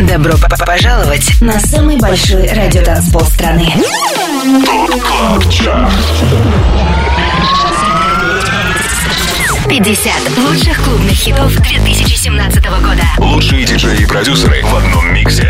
Добро 0.00 0.34
п- 0.38 0.64
пожаловать 0.64 1.40
на 1.40 1.58
самый 1.58 1.96
большой 1.98 2.46
радиотанцпол 2.48 3.22
страны. 3.26 3.68
50 9.68 10.12
лучших 10.38 10.82
клубных 10.82 11.12
хитов 11.16 11.52
2017 11.56 12.64
года. 12.66 13.02
Лучшие 13.18 13.64
диджеи 13.64 14.02
и 14.02 14.06
продюсеры 14.06 14.62
в 14.64 14.74
одном 14.74 15.12
миксе. 15.14 15.48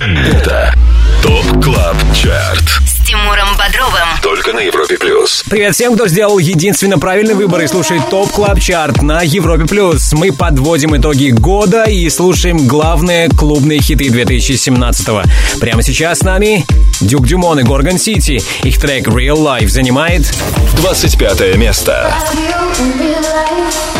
Это 0.00 0.74
Top 1.22 1.62
Club 1.64 1.96
Chart. 2.14 2.62
С 2.86 3.06
Тимуром 3.06 3.48
Бодровым. 3.56 4.08
Только 4.44 4.58
на 4.58 4.66
Европе 4.66 4.98
Плюс. 4.98 5.42
Привет 5.48 5.74
всем, 5.74 5.94
кто 5.94 6.06
сделал 6.06 6.38
единственно 6.38 6.98
правильный 6.98 7.32
выбор 7.32 7.62
и 7.62 7.66
слушает 7.66 8.10
Top 8.10 8.30
Club 8.30 8.60
Chart 8.60 9.00
на 9.00 9.22
Европе+. 9.22 9.64
плюс. 9.64 10.12
Мы 10.12 10.32
подводим 10.32 10.94
итоги 10.94 11.30
года 11.30 11.84
и 11.84 12.10
слушаем 12.10 12.66
главные 12.66 13.30
клубные 13.30 13.80
хиты 13.80 14.08
2017-го. 14.08 15.22
Прямо 15.60 15.82
сейчас 15.82 16.18
с 16.18 16.22
нами 16.22 16.66
Дюк 17.00 17.26
Дюмон 17.26 17.60
и 17.60 17.62
Горгон 17.62 17.96
Сити. 17.96 18.42
Их 18.64 18.78
трек 18.78 19.08
Real 19.08 19.38
Life 19.38 19.68
занимает 19.68 20.30
25 20.76 21.56
место. 21.56 22.14
Love 22.34 23.94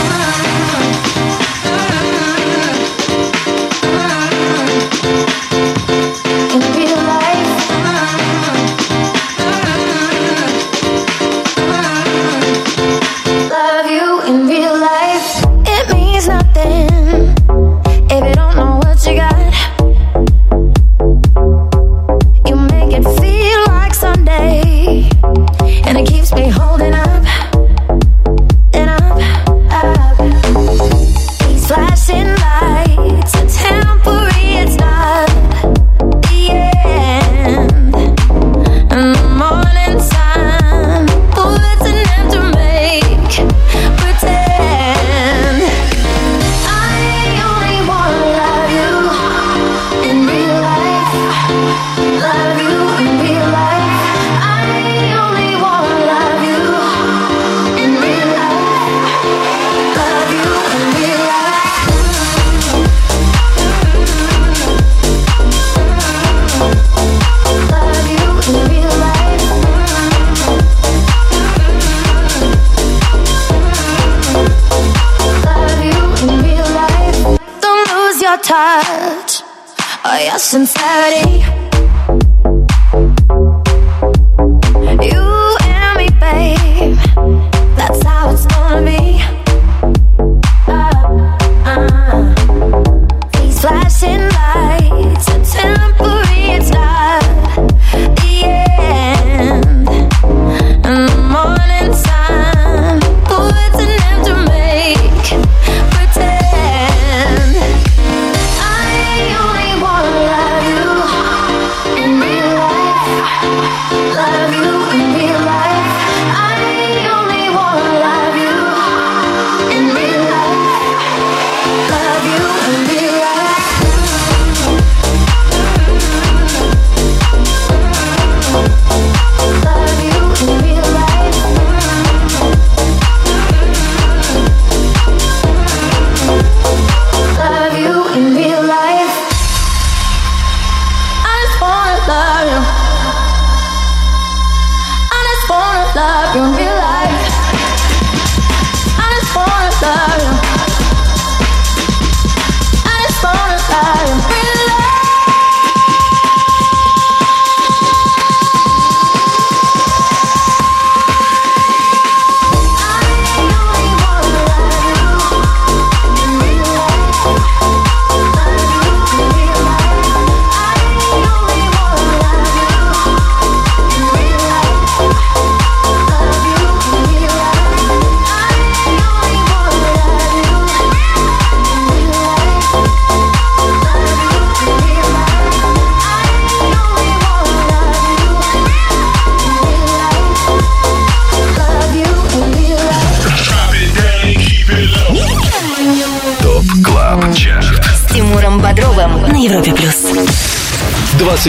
Don't 146.34 146.56
be 146.56 146.65
like 146.65 146.84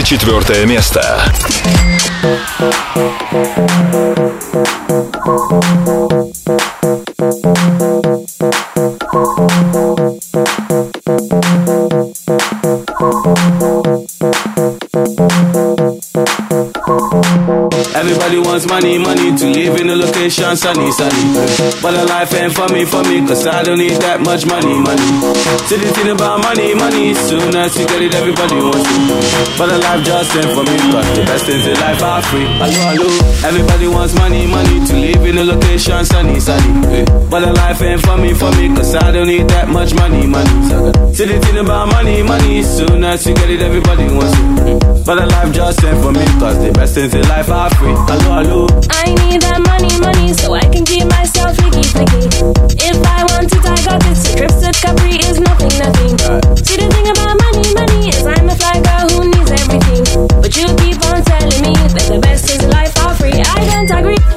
24 0.03 0.65
место. 0.65 0.99
Everybody 17.95 18.39
wants 18.39 18.67
money, 18.67 18.97
money 18.97 19.37
to 19.37 19.45
live 19.47 19.79
in 19.79 19.89
a 19.89 19.95
location 19.95 20.57
sunny, 20.57 20.91
sunny. 20.91 21.14
Life 22.05 22.33
ain't 22.35 22.53
for 22.53 22.67
me, 22.69 22.85
for 22.85 23.03
me, 23.03 23.19
cause 23.27 23.45
I 23.45 23.61
don't 23.63 23.77
need 23.77 23.99
that 24.01 24.21
much 24.21 24.45
money, 24.45 24.73
money. 24.79 25.09
See 25.67 25.77
the 25.77 25.89
thing 25.93 26.09
about 26.15 26.39
money, 26.41 26.73
money, 26.73 27.13
soon 27.13 27.53
as 27.55 27.75
you 27.77 27.85
get 27.85 28.01
it, 28.01 28.15
everybody 28.15 28.55
wants 28.55 28.87
it. 28.87 29.57
But 29.59 29.67
the 29.67 29.77
life 29.83 30.01
just 30.05 30.31
ain't 30.37 30.49
for 30.55 30.63
me, 30.63 30.77
cause 30.89 31.05
the 31.17 31.23
best 31.27 31.45
things 31.45 31.65
in 31.67 31.75
life 31.75 32.01
are 32.01 32.21
free. 32.31 32.47
Hello, 32.61 32.81
hello. 32.95 33.09
Everybody 33.45 33.87
wants 33.89 34.13
money, 34.15 34.47
money 34.47 34.85
to 34.87 34.93
live 34.95 35.21
in 35.27 35.37
a 35.37 35.43
location 35.43 36.05
sunny, 36.05 36.39
sunny. 36.39 37.03
But 37.29 37.41
the 37.45 37.51
life 37.53 37.81
ain't 37.81 38.01
for 38.01 38.17
me, 38.17 38.33
for 38.33 38.49
me, 38.55 38.73
cause 38.73 38.95
I 38.95 39.11
don't 39.11 39.27
need 39.27 39.49
that 39.51 39.67
much 39.67 39.93
money, 39.93 40.25
money. 40.25 40.55
See 41.13 41.25
the 41.25 41.37
thing 41.41 41.57
about 41.57 41.89
money, 41.91 42.23
money, 42.23 42.63
soon 42.63 43.03
as 43.03 43.25
you 43.27 43.35
get 43.35 43.49
it, 43.49 43.61
everybody 43.61 44.07
wants 44.09 44.33
it. 44.33 45.05
But 45.05 45.19
the 45.19 45.27
life 45.27 45.51
just 45.53 45.83
ain't 45.83 45.99
for 46.01 46.11
me, 46.15 46.25
cause 46.39 46.57
the 46.63 46.71
best 46.71 46.95
things 46.95 47.13
in 47.13 47.27
life 47.27 47.49
are 47.49 47.69
free. 47.75 47.93
Hello, 48.07 48.29
hello. 48.41 48.61
I 48.89 49.13
need 49.27 49.41
that 49.43 49.59
money, 49.67 49.93
money, 49.99 50.33
so 50.33 50.53
I 50.55 50.63
can 50.71 50.85
keep 50.85 51.05
myself 51.11 51.44
if 51.97 52.97
I 53.07 53.23
want 53.31 53.49
to, 53.49 53.57
this. 54.03 54.35
Capri 54.81 55.15
is 55.15 55.39
nothing, 55.39 55.71
nothing. 55.79 56.17
See, 56.59 56.75
the 56.75 56.89
thing 56.91 57.07
about 57.07 57.39
money, 57.39 57.73
money 57.73 58.09
is 58.09 58.25
I'm 58.25 58.49
fly 58.49 58.81
girl 58.83 59.07
who 59.15 59.29
needs 59.29 59.51
everything. 59.51 60.27
But 60.41 60.55
you 60.57 60.67
keep 60.75 60.99
on 61.05 61.23
telling 61.23 61.61
me 61.61 61.73
that 61.95 62.05
the 62.11 62.19
best 62.19 62.49
is 62.51 62.63
life 62.67 62.93
free. 63.17 63.31
I 63.39 63.87
don't 63.87 63.99
agree. 63.99 64.34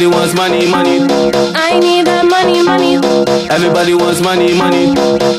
Everybody 0.00 0.16
wants 0.16 0.34
money, 0.34 0.66
money. 0.70 0.98
I 1.54 1.78
need 1.78 2.06
that 2.06 2.24
money, 2.24 2.62
money. 2.62 2.96
Everybody 3.52 3.92
wants 3.92 4.22
money, 4.22 4.56
money. 4.56 4.94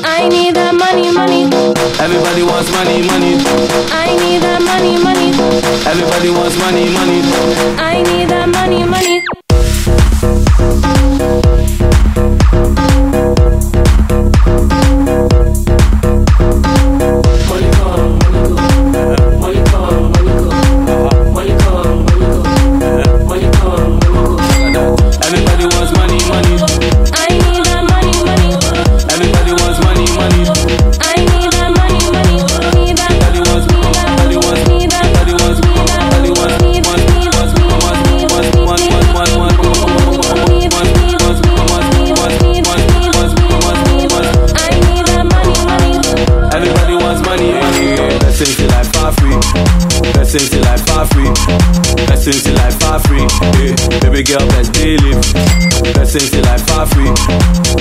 I 0.06 0.28
need 0.28 0.54
that 0.54 0.72
money, 0.78 1.10
money. 1.10 1.50
Everybody 1.98 2.42
wants 2.46 2.70
money, 2.70 3.02
money. 3.02 3.42
I 3.90 4.14
need 4.22 4.38
that 4.46 4.62
money, 4.62 5.02
money. 5.02 5.34
Everybody 5.82 6.30
wants 6.30 6.56
money, 6.62 6.86
money. 6.94 7.26
I 7.74 8.02
need 8.06 8.30
that 8.30 8.48
money, 8.54 8.84
money. 8.86 10.51
girl, 54.31 54.47
best 54.47 54.73
believe. 54.73 55.21
Best 55.93 56.13
things 56.13 56.29
till 56.31 56.43
life 56.43 56.65
for 56.67 56.85
free. 56.87 57.11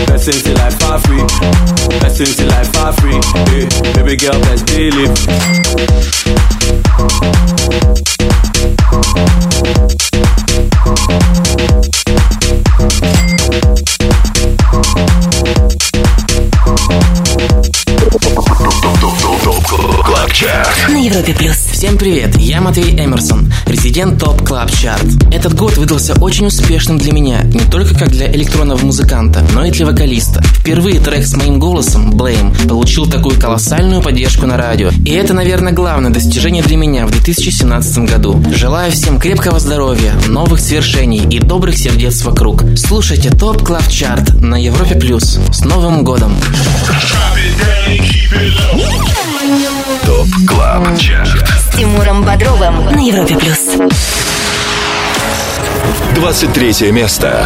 Best 0.06 0.24
things 0.26 0.42
till 0.42 0.54
life 0.54 0.78
for 0.78 0.98
free. 1.06 1.22
Best 2.00 2.18
things 2.18 2.36
till 2.36 2.48
life 2.48 2.72
for 2.72 2.92
free. 3.00 3.14
Yeah. 3.14 3.68
Baby 3.94 4.16
girl, 4.16 4.40
best 4.40 4.66
believe. 4.66 5.14
Клаб 20.04 20.32
Чарт. 20.32 20.88
На 20.88 20.96
Европе 20.98 21.34
плюс. 21.34 21.69
Всем 21.81 21.97
привет, 21.97 22.37
я 22.37 22.61
Матвей 22.61 22.93
Эмерсон, 22.93 23.51
резидент 23.65 24.19
ТОП 24.19 24.45
Клаб 24.47 24.69
Чарт. 24.69 25.03
Этот 25.33 25.55
год 25.55 25.77
выдался 25.77 26.13
очень 26.21 26.45
успешным 26.45 26.99
для 26.99 27.11
меня, 27.11 27.41
не 27.41 27.61
только 27.71 27.97
как 27.97 28.09
для 28.09 28.31
электронного 28.31 28.85
музыканта, 28.85 29.43
но 29.55 29.65
и 29.65 29.71
для 29.71 29.87
вокалиста. 29.87 30.43
Впервые 30.43 30.99
трек 30.99 31.25
с 31.25 31.35
моим 31.35 31.57
голосом, 31.57 32.11
Blame, 32.11 32.67
получил 32.67 33.07
такую 33.07 33.41
колоссальную 33.41 34.03
поддержку 34.03 34.45
на 34.45 34.57
радио. 34.57 34.91
И 35.03 35.09
это, 35.09 35.33
наверное, 35.33 35.73
главное 35.73 36.11
достижение 36.11 36.61
для 36.61 36.77
меня 36.77 37.07
в 37.07 37.11
2017 37.13 37.97
году. 38.07 38.39
Желаю 38.53 38.91
всем 38.91 39.19
крепкого 39.19 39.59
здоровья, 39.59 40.13
новых 40.27 40.59
свершений 40.59 41.25
и 41.31 41.39
добрых 41.39 41.79
сердец 41.79 42.21
вокруг. 42.21 42.63
Слушайте 42.77 43.31
Top 43.31 43.63
Club 43.65 43.87
Chart 43.87 44.39
на 44.39 44.63
Европе 44.63 44.93
Плюс. 44.99 45.39
С 45.51 45.65
Новым 45.65 46.03
годом! 46.03 46.35
Top 50.05 50.27
Club 50.47 50.97
Chart. 50.97 51.47
С 51.47 51.75
Тимуром 51.75 52.23
Бодровым 52.23 52.85
на 52.85 52.99
Европе 52.99 53.35
плюс. 53.35 53.77
23 56.15 56.91
место. 56.91 57.45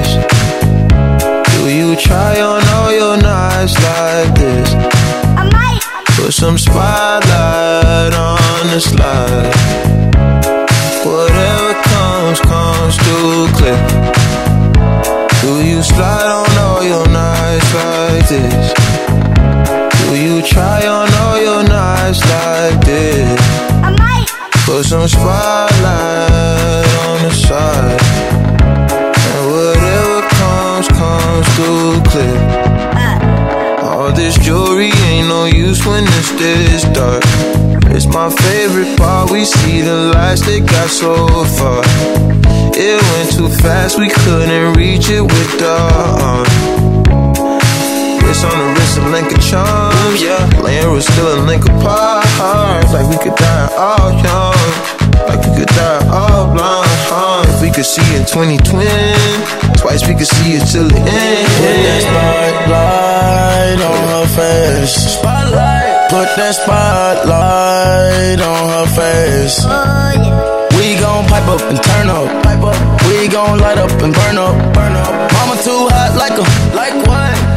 This? 0.00 1.50
Do 1.54 1.68
you 1.68 1.96
try 1.96 2.40
on 2.40 2.62
all 2.76 2.92
your 2.92 3.16
nights 3.16 3.74
like 3.74 4.34
this? 4.34 4.68
I 5.36 5.48
might. 5.52 5.82
Put 6.16 6.32
some 6.32 6.58
spotlight 6.58 8.14
on 8.14 8.62
the 8.72 8.80
slide. 8.80 9.54
Whatever 11.04 11.70
comes, 11.90 12.40
comes 12.40 12.96
too 13.06 13.48
clear. 13.56 13.80
Do 15.42 15.52
you 15.66 15.82
slide 15.82 16.30
on 16.40 16.50
all 16.64 16.82
your 16.84 17.06
nights 17.08 17.74
like 17.74 18.28
this? 18.28 18.72
Do 20.00 20.16
you 20.16 20.42
try 20.42 20.86
on 20.86 21.08
all 21.22 21.40
your 21.40 21.62
nights 21.62 22.20
like 22.34 22.84
this? 22.84 23.40
I 23.82 23.90
might. 23.98 24.28
Put 24.66 24.84
some 24.84 25.08
spotlight 25.08 26.88
on 27.06 27.22
the 27.22 27.30
side. 27.34 28.09
Jewelry 34.50 34.90
ain't 35.06 35.28
no 35.28 35.44
use 35.44 35.86
when 35.86 36.02
it's 36.18 36.32
this 36.32 36.82
dark. 36.98 37.22
It's 37.94 38.06
my 38.06 38.28
favorite 38.30 38.98
part. 38.98 39.30
We 39.30 39.44
see 39.44 39.80
the 39.80 40.10
lights 40.14 40.42
that 40.46 40.66
got 40.66 40.90
so 40.90 41.14
far. 41.56 41.82
It 42.74 42.98
went 43.10 43.28
too 43.36 43.48
fast, 43.62 43.96
we 43.98 44.08
couldn't 44.08 44.72
reach 44.74 45.08
it 45.08 45.22
with 45.22 45.52
the 45.62 45.76
arm. 46.26 46.46
Wrist 48.22 48.44
on 48.44 48.56
the 48.62 48.68
wrist, 48.74 48.98
a 48.98 49.08
link 49.14 49.30
of 49.30 49.40
charms, 49.40 50.20
yeah. 50.20 50.42
Laying 50.64 50.90
was 50.90 51.06
still 51.06 51.30
a 51.32 51.38
link 51.46 51.64
apart. 51.66 52.84
Like 52.92 53.06
we 53.08 53.18
could 53.22 53.36
die 53.36 53.70
all 53.78 54.10
young. 54.26 54.99
Like 55.28 55.40
we 55.44 55.50
could 55.58 55.72
die 55.74 56.02
all 56.08 56.52
blind. 56.52 56.88
Huh? 57.10 57.44
If 57.48 57.62
we 57.62 57.70
could 57.70 57.84
see 57.84 58.04
in 58.16 58.24
2020, 58.24 58.86
twice 59.80 60.06
we 60.06 60.14
could 60.14 60.28
see 60.28 60.56
it 60.56 60.64
till 60.70 60.88
the 60.88 61.00
end. 61.00 61.48
Put 61.60 61.76
that 61.84 62.00
spotlight 62.06 63.80
on 63.82 64.02
her 64.14 64.26
face. 64.32 64.94
Spotlight. 65.18 66.10
Put 66.10 66.28
that 66.36 66.54
spotlight 66.54 68.40
on 68.40 68.62
her 68.74 68.88
face. 68.94 69.62
Oh 69.64 69.70
yeah. 70.16 70.60
We 70.78 70.96
gon' 70.98 71.26
pipe 71.28 71.46
up 71.46 71.60
and 71.68 71.82
turn 71.82 72.08
up. 72.08 72.28
Pipe 72.42 72.64
up. 72.64 72.78
We 73.06 73.28
gon' 73.28 73.58
light 73.58 73.78
up 73.78 73.90
and 74.02 74.14
burn 74.14 74.38
up. 74.38 74.56
Burn 74.72 74.96
up. 74.96 75.12
Mama 75.36 75.56
too 75.62 75.88
hot 75.92 76.16
like 76.16 76.36
a 76.38 76.44
like 76.74 76.96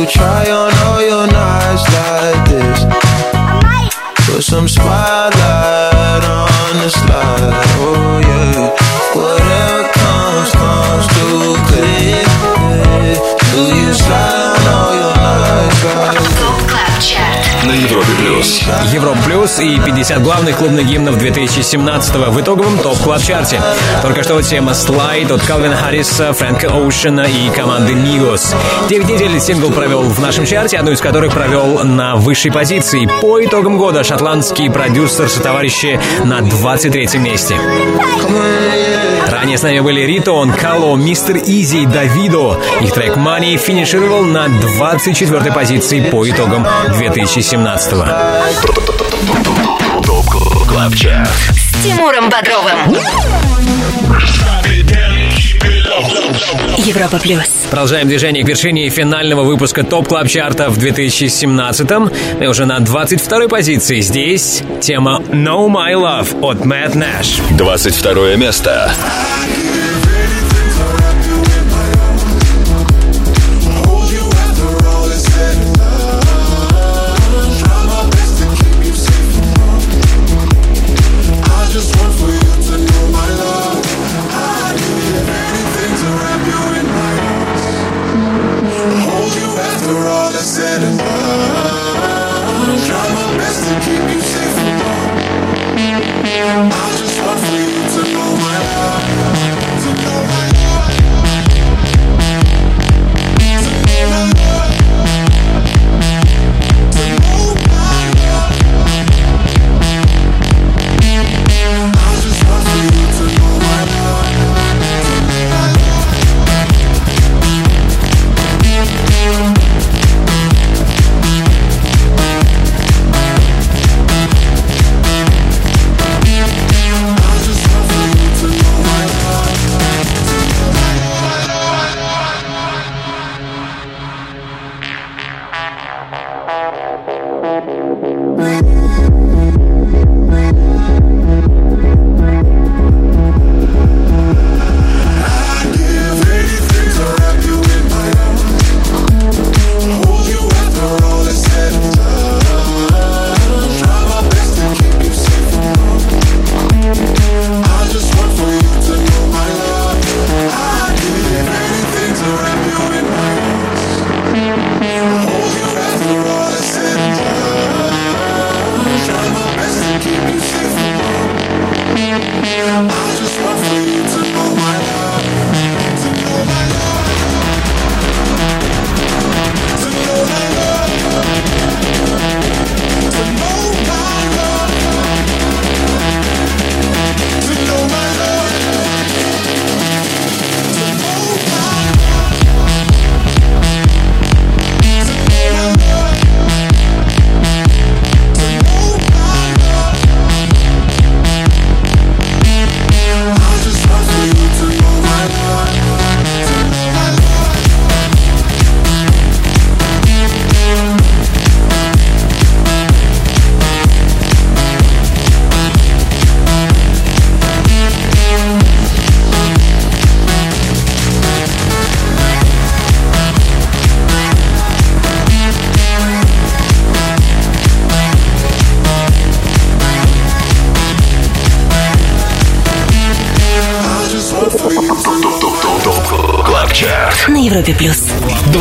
You 0.00 0.06
try 0.06 0.50
on 0.50 0.72
all 0.86 1.02
your 1.02 1.26
nights 1.26 1.84
like 1.92 2.48
this? 2.48 2.84
Put 4.26 4.42
some 4.42 4.66
spotlight 4.66 6.24
on 6.24 6.72
the 6.80 6.88
slide, 6.88 7.68
oh 7.84 8.20
yeah. 8.24 8.70
Whatever 9.12 9.82
comes, 9.92 10.52
comes 10.52 11.06
too 11.16 11.54
clear. 11.68 12.24
Do 13.52 13.62
you 13.76 13.92
slide 13.92 14.46
on 14.46 14.66
all 14.72 14.94
your 14.94 15.14
nights 15.16 15.84
like 15.84 16.18
this? 16.18 16.89
На 17.66 17.72
Европе 17.72 18.08
плюс. 18.18 18.62
Европа 18.92 19.18
плюс 19.26 19.58
и 19.60 19.78
50 19.78 20.22
главных 20.22 20.56
клубных 20.56 20.86
гимнов 20.86 21.18
2017 21.18 22.14
в 22.16 22.40
итоговом 22.40 22.78
топ 22.78 22.98
клаб 22.98 23.22
чарте 23.22 23.60
Только 24.02 24.22
что 24.22 24.40
тема 24.40 24.72
Slide 24.72 25.32
от 25.32 25.42
Калвина 25.42 25.76
Харриса, 25.76 26.32
Фрэнка 26.32 26.68
Оушена 26.68 27.26
и 27.26 27.50
команды 27.50 27.92
Migos. 27.92 28.54
9 28.88 29.08
недель 29.08 29.38
сингл 29.40 29.70
провел 29.70 30.02
в 30.02 30.20
нашем 30.20 30.46
чарте, 30.46 30.78
одну 30.78 30.92
из 30.92 31.00
которых 31.00 31.34
провел 31.34 31.84
на 31.84 32.16
высшей 32.16 32.50
позиции. 32.50 33.08
По 33.20 33.44
итогам 33.44 33.76
года 33.76 34.04
шотландский 34.04 34.70
продюсер 34.70 35.28
товарищи 35.30 36.00
на 36.24 36.40
23 36.40 37.18
месте. 37.18 37.56
Ранее 39.26 39.58
с 39.58 39.62
нами 39.62 39.80
были 39.80 40.00
Ритон, 40.00 40.52
Кало, 40.52 40.96
Мистер 40.96 41.36
Изи 41.36 41.86
Давидо. 41.86 42.58
Их 42.80 42.92
трек 42.92 43.16
Money 43.16 43.56
финишировал 43.56 44.24
на 44.24 44.48
24 44.48 45.52
позиции 45.52 46.00
по 46.10 46.28
итогам 46.28 46.66
2017 46.96 47.49
-го. 47.56 48.04
Top 50.02 50.26
Club 50.68 50.94
Chart 50.94 51.28
С 51.52 51.82
Тимуром 51.82 52.30
Бодровым. 52.30 52.96
Европа 56.78 57.18
плюс. 57.18 57.42
Продолжаем 57.70 58.08
движение 58.08 58.44
к 58.44 58.48
вершине 58.48 58.88
финального 58.88 59.42
выпуска 59.42 59.82
Top 59.82 60.08
Club 60.08 60.28
Chart 60.28 60.63
а 60.63 60.70
в 60.70 60.78
2017-м. 60.78 62.10
Мы 62.38 62.46
уже 62.46 62.66
на 62.66 62.78
22-й 62.78 63.48
позиции. 63.48 64.00
Здесь 64.00 64.62
тема 64.80 65.20
Know 65.30 65.66
My 65.68 65.94
Love 65.94 66.40
от 66.40 66.64
Matt 66.64 66.94
Nash. 66.94 67.38
22 67.50 68.36
место. 68.36 68.92
ТОП 68.94 69.69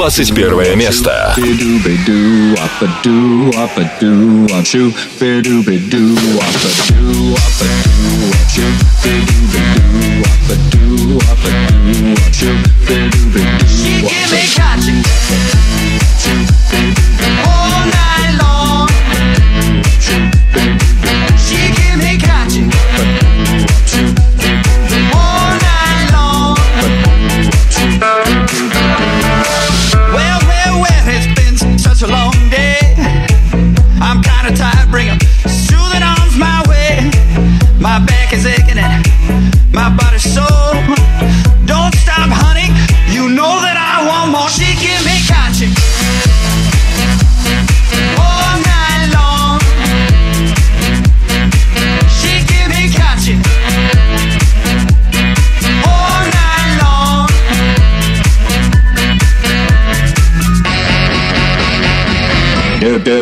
21 0.08 0.76
место. 0.76 1.32
She 1.36 1.42
give 1.42 1.58
me 6.00 6.08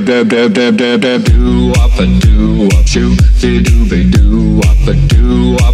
dab 0.08 0.30
dab 0.30 0.54
dab 0.54 0.78
dab 0.78 1.02
dab 1.02 1.24
do 1.26 1.70
up 1.84 2.00
and 2.00 2.22
do 2.22 2.66
up 2.78 2.88
shoot 2.88 3.20
do 3.42 3.90
be 3.90 4.10
do 4.10 4.58
up 4.64 4.88
and 4.88 5.10
do 5.10 5.54
up 5.66 5.67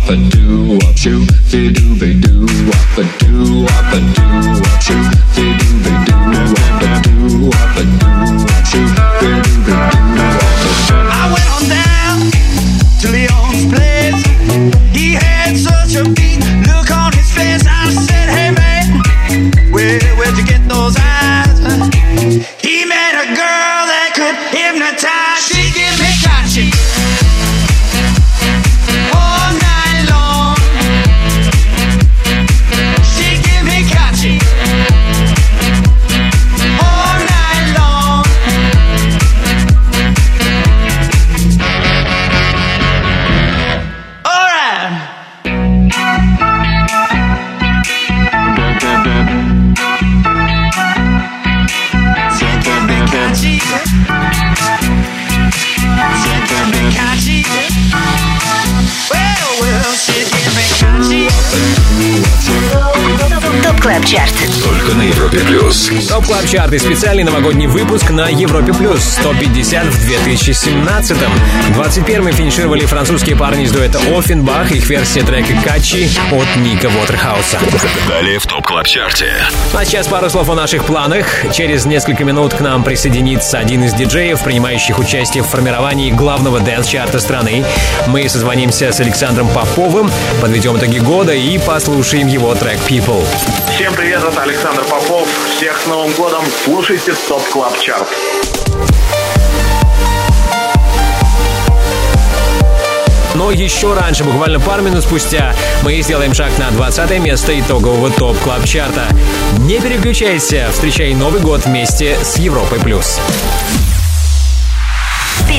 Club 66.34 66.48
Chart 66.48 66.74
и 66.74 66.80
специальный 66.80 67.24
новогодний 67.24 67.68
выпуск 67.68 68.10
на 68.10 68.28
Европе 68.28 68.74
Плюс 68.74 69.04
150 69.04 69.86
в 69.86 70.08
2017 70.08 71.18
21 71.76 72.34
финишировали 72.34 72.88
французские 72.88 73.36
парни 73.36 73.66
из 73.66 73.72
дуэта 73.72 74.00
Ofenbach, 74.18 74.72
их 74.72 74.90
версия 74.90 75.22
трека 75.22 75.54
Katchi 75.64 76.10
от 76.32 76.56
Ника 76.56 76.88
Уотерхауса. 76.88 77.60
Далее 78.10 78.40
в 78.40 78.48
Top 78.48 78.66
Club 78.66 78.88
Chart 78.88 79.29
е. 79.29 79.46
А 79.76 79.86
сейчас 79.86 80.08
пару 80.08 80.28
слов 80.32 80.50
о 80.50 80.56
наших 80.56 80.86
планах. 80.86 81.28
Через 81.54 81.86
несколько 81.86 82.24
минут 82.24 82.56
к 82.56 82.62
нам 82.62 82.84
присоединится 82.84 83.60
один 83.60 83.84
из 83.84 83.94
диджеев, 83.94 84.44
принимающих 84.44 84.98
участие 84.98 85.44
в 85.44 85.48
формировании 85.48 86.10
главного 86.10 86.60
dance 86.62 86.86
-чарта 86.86 87.20
страны. 87.20 87.64
Мы 88.08 88.28
созвонимся 88.28 88.92
с 88.92 89.00
Александром 89.00 89.50
Поповым, 89.50 90.10
подведем 90.42 90.78
итоги 90.78 90.98
года 90.98 91.36
и 91.36 91.60
послушаем 91.60 92.26
его 92.26 92.56
трек 92.56 92.80
People. 92.90 93.24
Всем 93.76 93.92
привет, 93.96 94.24
это 94.24 94.44
Александр 94.44 94.84
Попов. 94.84 95.28
Всех 95.48 95.80
с 95.80 95.88
Новым 95.88 96.14
годом. 96.14 96.46
Слушайте 96.64 97.16
Top 97.28 97.42
Club 97.50 97.80
Chart. 97.80 98.08
Но 103.34 103.50
еще 103.50 103.96
раньше, 103.96 104.24
буквально 104.24 104.60
пару 104.60 104.84
минут 104.84 105.02
спустя, 105.02 105.56
мы 105.82 106.00
сделаем 106.02 106.36
шаг 106.36 106.52
на 106.60 106.70
20 106.70 107.20
место 107.20 107.60
итогового 107.60 108.12
Top 108.12 108.38
Club 108.42 108.64
Chart 108.64 109.01
а 109.01 109.08
Не 109.62 109.80
переключайся, 109.80 110.68
встречай 110.72 111.16
Новый 111.16 111.42
год 111.42 111.66
вместе 111.66 112.16
с 112.24 112.38
Европой+. 112.38 112.80
плюс. 112.80 113.20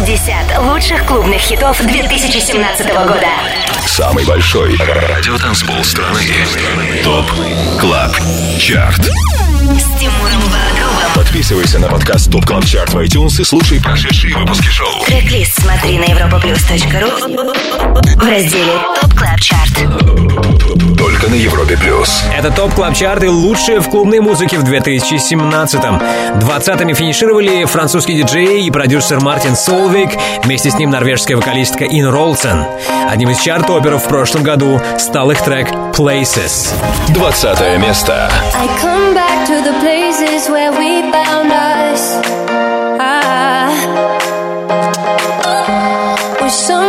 50 0.06 0.58
лучших 0.64 1.06
клубных 1.06 1.40
хитов 1.40 1.80
2017 1.80 2.86
года. 2.88 3.26
Самый 3.86 4.26
большой 4.26 4.76
радиотанцпол 4.76 5.82
страны. 5.82 6.20
Top 7.02 7.30
Club 7.80 8.14
Chart. 8.58 9.00
С 9.00 9.98
Тимуром. 9.98 10.83
Подписывайся 11.24 11.78
на 11.78 11.88
подкаст 11.88 12.30
Top 12.30 12.44
Club 12.44 12.64
Chart 12.66 12.92
в 12.92 12.98
iTunes 12.98 13.40
и 13.40 13.44
слушай 13.44 13.80
прошедшие 13.80 14.36
выпуски 14.36 14.68
шоу. 14.68 15.04
Трек-лист 15.06 15.60
смотри 15.60 15.98
на 15.98 16.04
europaplus.ru 16.04 18.16
в 18.16 18.28
разделе 18.28 18.72
Top 19.00 19.14
Club 19.14 19.40
Chart. 19.40 20.98
Только 20.98 21.28
на 21.28 21.34
Европе 21.34 21.76
плюс. 21.76 22.22
Это 22.36 22.50
Top 22.50 22.74
Club 22.74 22.94
Chart 22.94 23.24
и 23.24 23.30
лучшие 23.30 23.80
в 23.80 23.88
клубной 23.88 24.20
музыке 24.20 24.58
в 24.58 24.64
2017-м. 24.64 26.00
20-ми 26.40 26.94
финишировали 26.94 27.64
французский 27.64 28.14
диджей 28.14 28.66
и 28.66 28.70
продюсер 28.70 29.20
Мартин 29.20 29.56
Сольвейг, 29.56 30.10
вместе 30.44 30.70
с 30.70 30.74
ним 30.74 30.90
норвежская 30.90 31.36
вокалистка 31.36 31.84
Ин 31.84 32.06
Ролсен. 32.06 32.64
Одним 33.08 33.30
из 33.30 33.38
чарт-оперов 33.38 34.04
в 34.04 34.08
прошлом 34.08 34.42
году 34.42 34.80
стал 34.98 35.30
их 35.30 35.42
трек 35.42 35.68
Places. 35.94 36.72
20 37.08 37.78
место. 37.80 38.30
I 38.54 38.66
come 38.82 39.14
back 39.14 39.46
to 39.46 39.62
the 39.62 39.72
places 39.80 40.48
where 40.48 40.72
we 40.72 41.02
found 41.14 41.52
us. 41.52 42.04
Ah. 42.98 43.70
We're 46.40 46.48
somewhere 46.48 46.83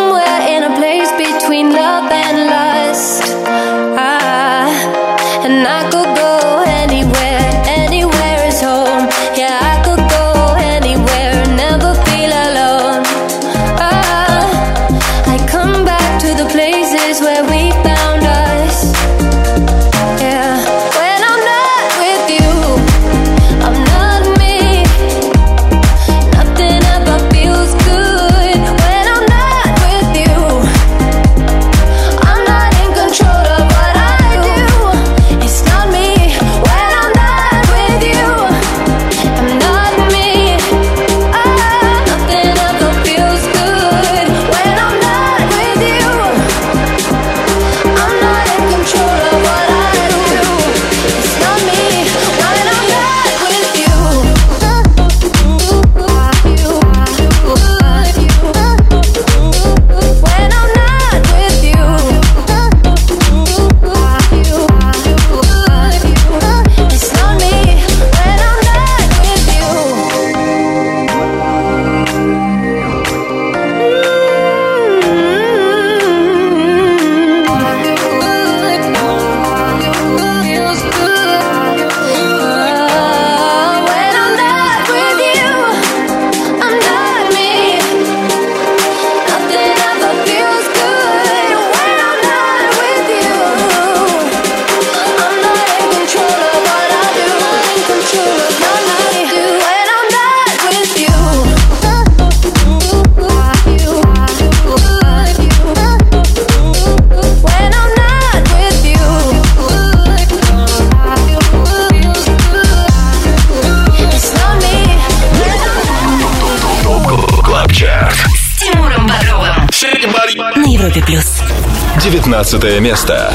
19 122.06 122.80
место. 122.82 123.34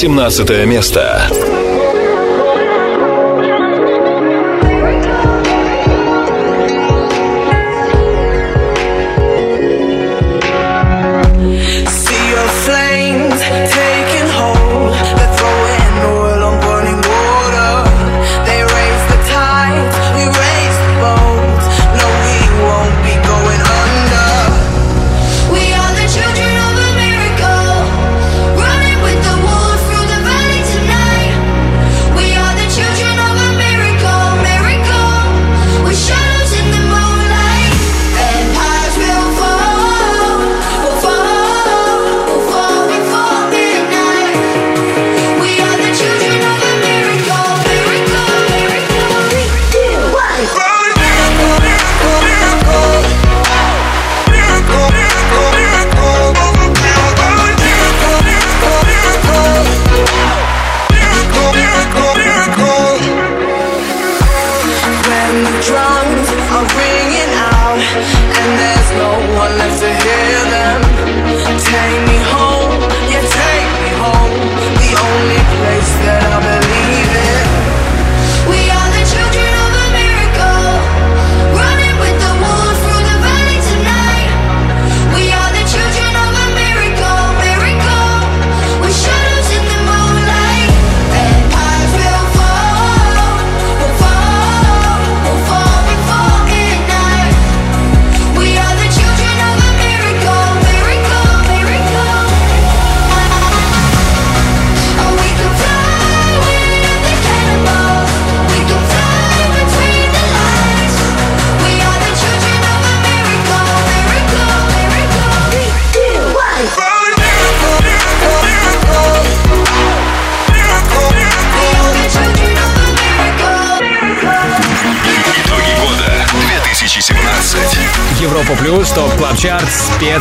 17 0.00 0.64
место. 0.64 1.28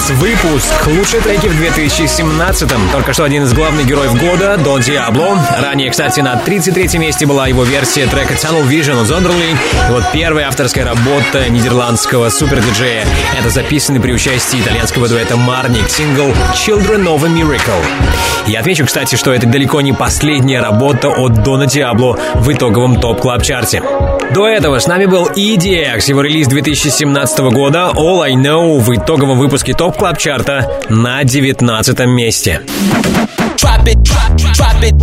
Спецвыпуск. 0.09 0.87
Лучшие 0.87 1.21
треки 1.21 1.47
в 1.47 1.61
2017-м. 1.61 2.89
Только 2.91 3.13
что 3.13 3.23
один 3.23 3.43
из 3.43 3.53
главных 3.53 3.85
героев 3.85 4.19
года, 4.19 4.57
Дон 4.57 4.81
Диабло. 4.81 5.37
Ранее, 5.61 5.91
кстати, 5.91 6.21
на 6.21 6.33
33-м 6.35 7.01
месте 7.01 7.25
была 7.25 7.47
его 7.47 7.63
версия 7.63 8.07
трека 8.07 8.33
Tunnel 8.33 8.67
Vision 8.67 9.01
у 9.01 9.05
Zonderling. 9.05 9.55
Вот 9.89 10.03
первая 10.11 10.47
авторская 10.47 10.85
работа 10.85 11.49
нидерландского 11.49 12.29
супердиджея. 12.29 13.05
Это 13.37 13.49
записанный 13.49 13.99
при 13.99 14.11
участии 14.11 14.59
итальянского 14.59 15.07
дуэта 15.07 15.37
Marnik 15.37 15.89
сингл 15.89 16.33
Children 16.53 17.05
of 17.05 17.25
a 17.25 17.29
Miracle. 17.29 17.85
Я 18.47 18.61
отмечу, 18.61 18.85
кстати, 18.85 19.15
что 19.15 19.31
это 19.31 19.45
далеко 19.47 19.81
не 19.81 19.93
последняя 19.93 20.59
работа 20.59 21.09
от 21.09 21.43
Дона 21.43 21.67
Диабло 21.67 22.17
в 22.35 22.51
итоговом 22.51 22.99
Top 22.99 23.17
Club 23.17 23.41
Chart 23.41 23.71
е. 23.71 23.83
До 24.33 24.47
этого 24.47 24.77
с 24.77 24.85
нами 24.85 25.05
был 25.05 25.27
EDX, 25.27 26.03
его 26.07 26.21
релиз 26.21 26.47
2017 26.47 27.39
года 27.51 27.91
All 27.95 28.21
I 28.21 28.33
Know 28.33 28.77
в 28.77 28.93
итоговом 28.93 29.39
выпуске 29.39 29.73
Top 29.73 29.98
Club 29.99 30.17
Chart 30.17 30.57
а 30.57 30.65
на 30.87 31.25
19 31.25 31.99
месте. 32.05 32.61
Drop 33.89 33.97
it, 33.97 34.03
drop, 34.03 34.35
drop 34.53 34.83
it. 34.83 34.93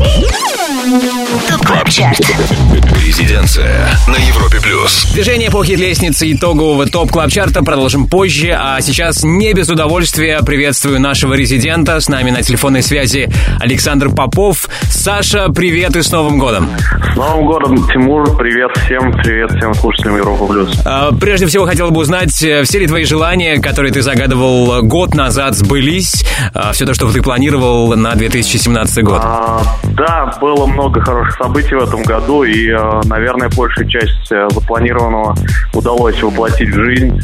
Резиденция 3.04 3.88
на 4.06 4.16
Европе 4.16 4.60
плюс. 4.62 5.06
Движение 5.12 5.50
по 5.50 5.64
хит-лестнице 5.64 6.32
итогового 6.32 6.86
топ 6.86 7.10
клабчарта 7.10 7.64
продолжим 7.64 8.06
позже, 8.06 8.56
а 8.56 8.80
сейчас 8.80 9.24
не 9.24 9.52
без 9.54 9.68
удовольствия 9.68 10.40
приветствую 10.42 11.00
нашего 11.00 11.34
резидента. 11.34 11.98
С 11.98 12.08
нами 12.08 12.30
на 12.30 12.42
телефонной 12.42 12.82
связи 12.82 13.28
Александр 13.58 14.10
Попов. 14.10 14.68
Саша, 14.90 15.48
привет 15.48 15.96
и 15.96 16.02
с 16.02 16.12
Новым 16.12 16.38
годом! 16.38 16.68
С 17.12 17.16
Новым 17.16 17.46
годом, 17.46 17.88
Тимур, 17.88 18.36
привет 18.36 18.70
всем, 18.84 19.12
привет 19.22 19.50
всем 19.50 19.74
слушателям 19.74 20.16
Европы 20.18 20.46
плюс. 20.46 20.70
А, 20.84 21.10
прежде 21.12 21.46
всего 21.46 21.64
хотел 21.64 21.90
бы 21.90 22.00
узнать, 22.00 22.40
э, 22.42 22.62
все 22.64 22.78
ли 22.78 22.86
твои 22.86 23.04
желания, 23.04 23.60
которые 23.60 23.92
ты 23.92 24.02
загадывал 24.02 24.82
год 24.82 25.14
назад, 25.14 25.56
сбылись? 25.56 26.24
А, 26.54 26.72
все 26.72 26.86
то, 26.86 26.94
что 26.94 27.10
ты 27.10 27.22
планировал 27.22 27.96
на 27.96 28.14
2017 28.14 28.75
год? 29.02 29.20
А, 29.22 29.62
да, 29.96 30.34
было 30.40 30.66
много 30.66 31.00
хороших 31.00 31.36
событий 31.36 31.74
в 31.74 31.82
этом 31.82 32.02
году, 32.02 32.44
и, 32.44 32.68
э, 32.70 33.00
наверное, 33.04 33.48
большая 33.56 33.86
часть 33.88 34.30
э, 34.30 34.48
запланированного 34.50 35.34
удалось 35.72 36.22
воплотить 36.22 36.68
в 36.68 36.74
жизнь. 36.74 37.20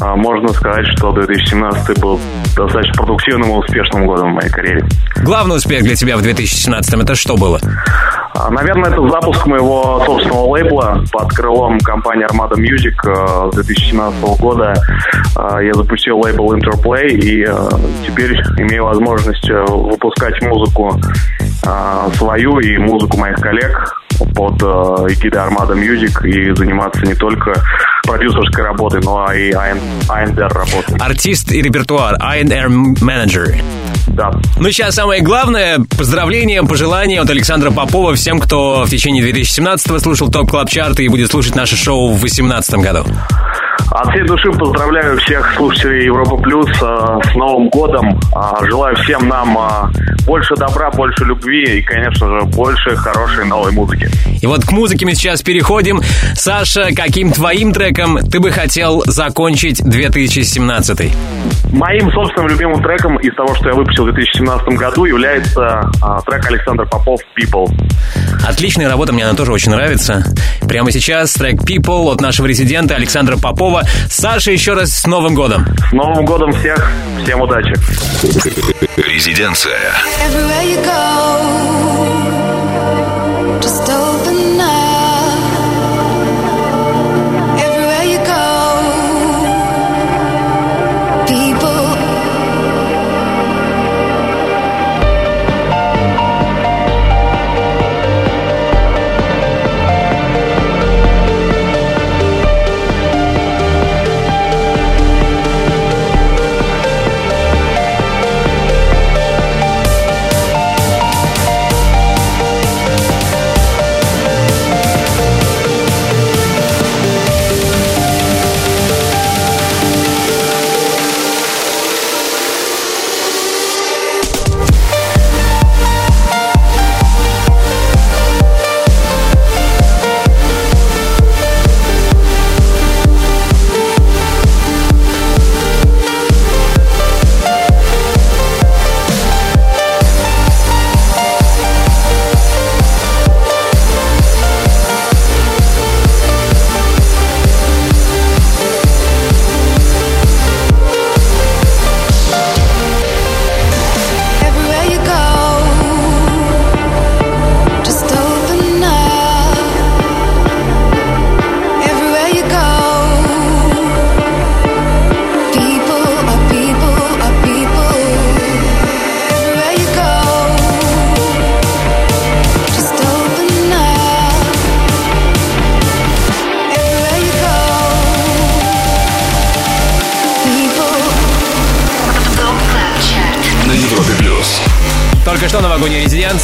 А, 0.00 0.16
можно 0.16 0.48
сказать, 0.48 0.86
что 0.96 1.12
2017 1.12 2.00
был 2.00 2.20
достаточно 2.56 2.94
продуктивным 2.94 3.50
и 3.50 3.54
успешным 3.54 4.06
годом 4.06 4.32
в 4.32 4.34
моей 4.34 4.50
карьере. 4.50 4.84
Главный 5.22 5.56
успех 5.56 5.82
для 5.82 5.94
тебя 5.94 6.16
в 6.16 6.22
2017 6.22 6.94
это 6.94 7.14
что 7.14 7.36
было? 7.36 7.60
А, 8.34 8.50
наверное, 8.50 8.90
это 8.90 9.08
запуск 9.08 9.46
моего 9.46 10.02
собственного 10.06 10.48
лейбла 10.48 11.04
под 11.12 11.32
крылом 11.32 11.78
компании 11.80 12.26
Armada 12.26 12.54
Music 12.54 12.94
э, 13.06 13.50
с 13.52 13.54
2017 13.54 14.22
года. 14.40 14.74
Я 15.60 15.74
запустил 15.74 16.18
лейбл 16.18 16.54
Interplay 16.54 17.08
и 17.08 17.46
теперь 18.06 18.32
имею 18.58 18.84
возможность 18.84 19.48
выпускать 19.48 20.40
музыку 20.42 21.00
свою 22.16 22.58
и 22.60 22.78
музыку 22.78 23.18
моих 23.18 23.36
коллег 23.36 24.00
под 24.34 24.62
э, 24.62 25.12
эгидой 25.12 25.40
Armada 25.40 25.74
Music 25.74 26.26
и 26.26 26.54
заниматься 26.54 27.04
не 27.06 27.14
только 27.14 27.52
продюсерской 28.04 28.64
работой, 28.64 29.00
но 29.02 29.32
и 29.32 29.50
A&R 29.52 30.48
работой. 30.48 30.96
Артист 30.98 31.52
и 31.52 31.62
репертуар, 31.62 32.16
A&R 32.20 32.68
менеджер. 32.68 33.56
Да. 34.08 34.30
Ну, 34.58 34.70
сейчас 34.70 34.94
самое 34.96 35.22
главное. 35.22 35.78
Поздравления, 35.96 36.62
пожелания 36.62 37.20
от 37.20 37.30
Александра 37.30 37.70
Попова 37.70 38.14
всем, 38.14 38.40
кто 38.40 38.84
в 38.84 38.90
течение 38.90 39.24
2017-го 39.30 39.98
слушал 39.98 40.30
Top 40.30 40.50
Club 40.50 40.68
Chart 40.68 40.98
ы 40.98 41.04
и 41.04 41.08
будет 41.08 41.30
слушать 41.30 41.54
наше 41.54 41.76
шоу 41.76 42.08
в 42.08 42.20
2018 42.20 42.74
году. 42.76 43.04
От 43.90 44.10
всей 44.12 44.24
души 44.24 44.50
поздравляю 44.52 45.18
всех 45.18 45.54
слушателей 45.56 46.04
Европа 46.06 46.36
Плюс 46.36 46.68
э, 46.82 47.18
с 47.24 47.34
Новым 47.34 47.68
годом. 47.68 48.20
Э, 48.34 48.64
желаю 48.66 48.94
всем 48.96 49.28
нам 49.28 49.56
э, 49.58 50.24
больше 50.26 50.54
добра, 50.56 50.90
больше 50.90 51.24
любви 51.24 51.78
и, 51.78 51.82
конечно 51.82 52.26
же, 52.28 52.46
больше 52.46 52.94
хорошей 52.96 53.46
новой 53.46 53.72
музыки. 53.72 54.08
И 54.40 54.46
вот 54.46 54.64
к 54.64 54.72
музыке 54.72 55.06
мы 55.06 55.14
сейчас 55.14 55.42
переходим. 55.42 56.00
Саша, 56.34 56.88
каким 56.94 57.32
твоим 57.32 57.72
треком 57.72 58.18
ты 58.18 58.40
бы 58.40 58.50
хотел 58.50 59.02
закончить 59.06 59.82
2017? 59.82 61.16
Моим 61.72 62.10
собственным 62.12 62.48
любимым 62.48 62.82
треком 62.82 63.18
из 63.18 63.34
того, 63.34 63.54
что 63.54 63.68
я 63.68 63.74
выпустил 63.74 64.04
в 64.04 64.12
2017 64.12 64.68
году, 64.78 65.04
является 65.04 65.88
трек 66.26 66.46
Александр 66.46 66.84
Попов 66.86 67.20
«People». 67.38 67.66
Отличная 68.46 68.88
работа, 68.88 69.12
мне 69.12 69.24
она 69.24 69.34
тоже 69.34 69.52
очень 69.52 69.70
нравится. 69.70 70.24
Прямо 70.68 70.90
сейчас 70.90 71.32
трек 71.34 71.60
People 71.62 72.10
от 72.10 72.20
нашего 72.20 72.46
резидента 72.46 72.96
Александра 72.96 73.36
Попова. 73.36 73.69
Саша, 74.08 74.50
еще 74.52 74.74
раз 74.74 74.90
с 74.90 75.06
Новым 75.06 75.34
годом! 75.34 75.66
С 75.88 75.92
Новым 75.92 76.24
годом 76.24 76.52
всех! 76.52 76.90
Всем 77.22 77.40
удачи! 77.40 77.74
Резиденция. 78.96 79.92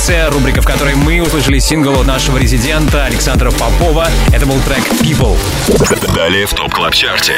Резиденция, 0.07 0.31
рубрика, 0.31 0.62
в 0.62 0.66
которой 0.66 0.95
мы 0.95 1.21
услышали 1.21 1.59
сингл 1.59 2.01
от 2.01 2.07
нашего 2.07 2.37
резидента 2.38 3.05
Александра 3.05 3.51
Попова. 3.51 4.07
Это 4.33 4.47
был 4.47 4.59
трек 4.61 4.85
People. 5.01 5.37
Далее 6.14 6.47
в 6.47 6.55
Top 6.55 6.73
Club 6.73 6.95
Chart 6.95 7.23
е. 7.23 7.35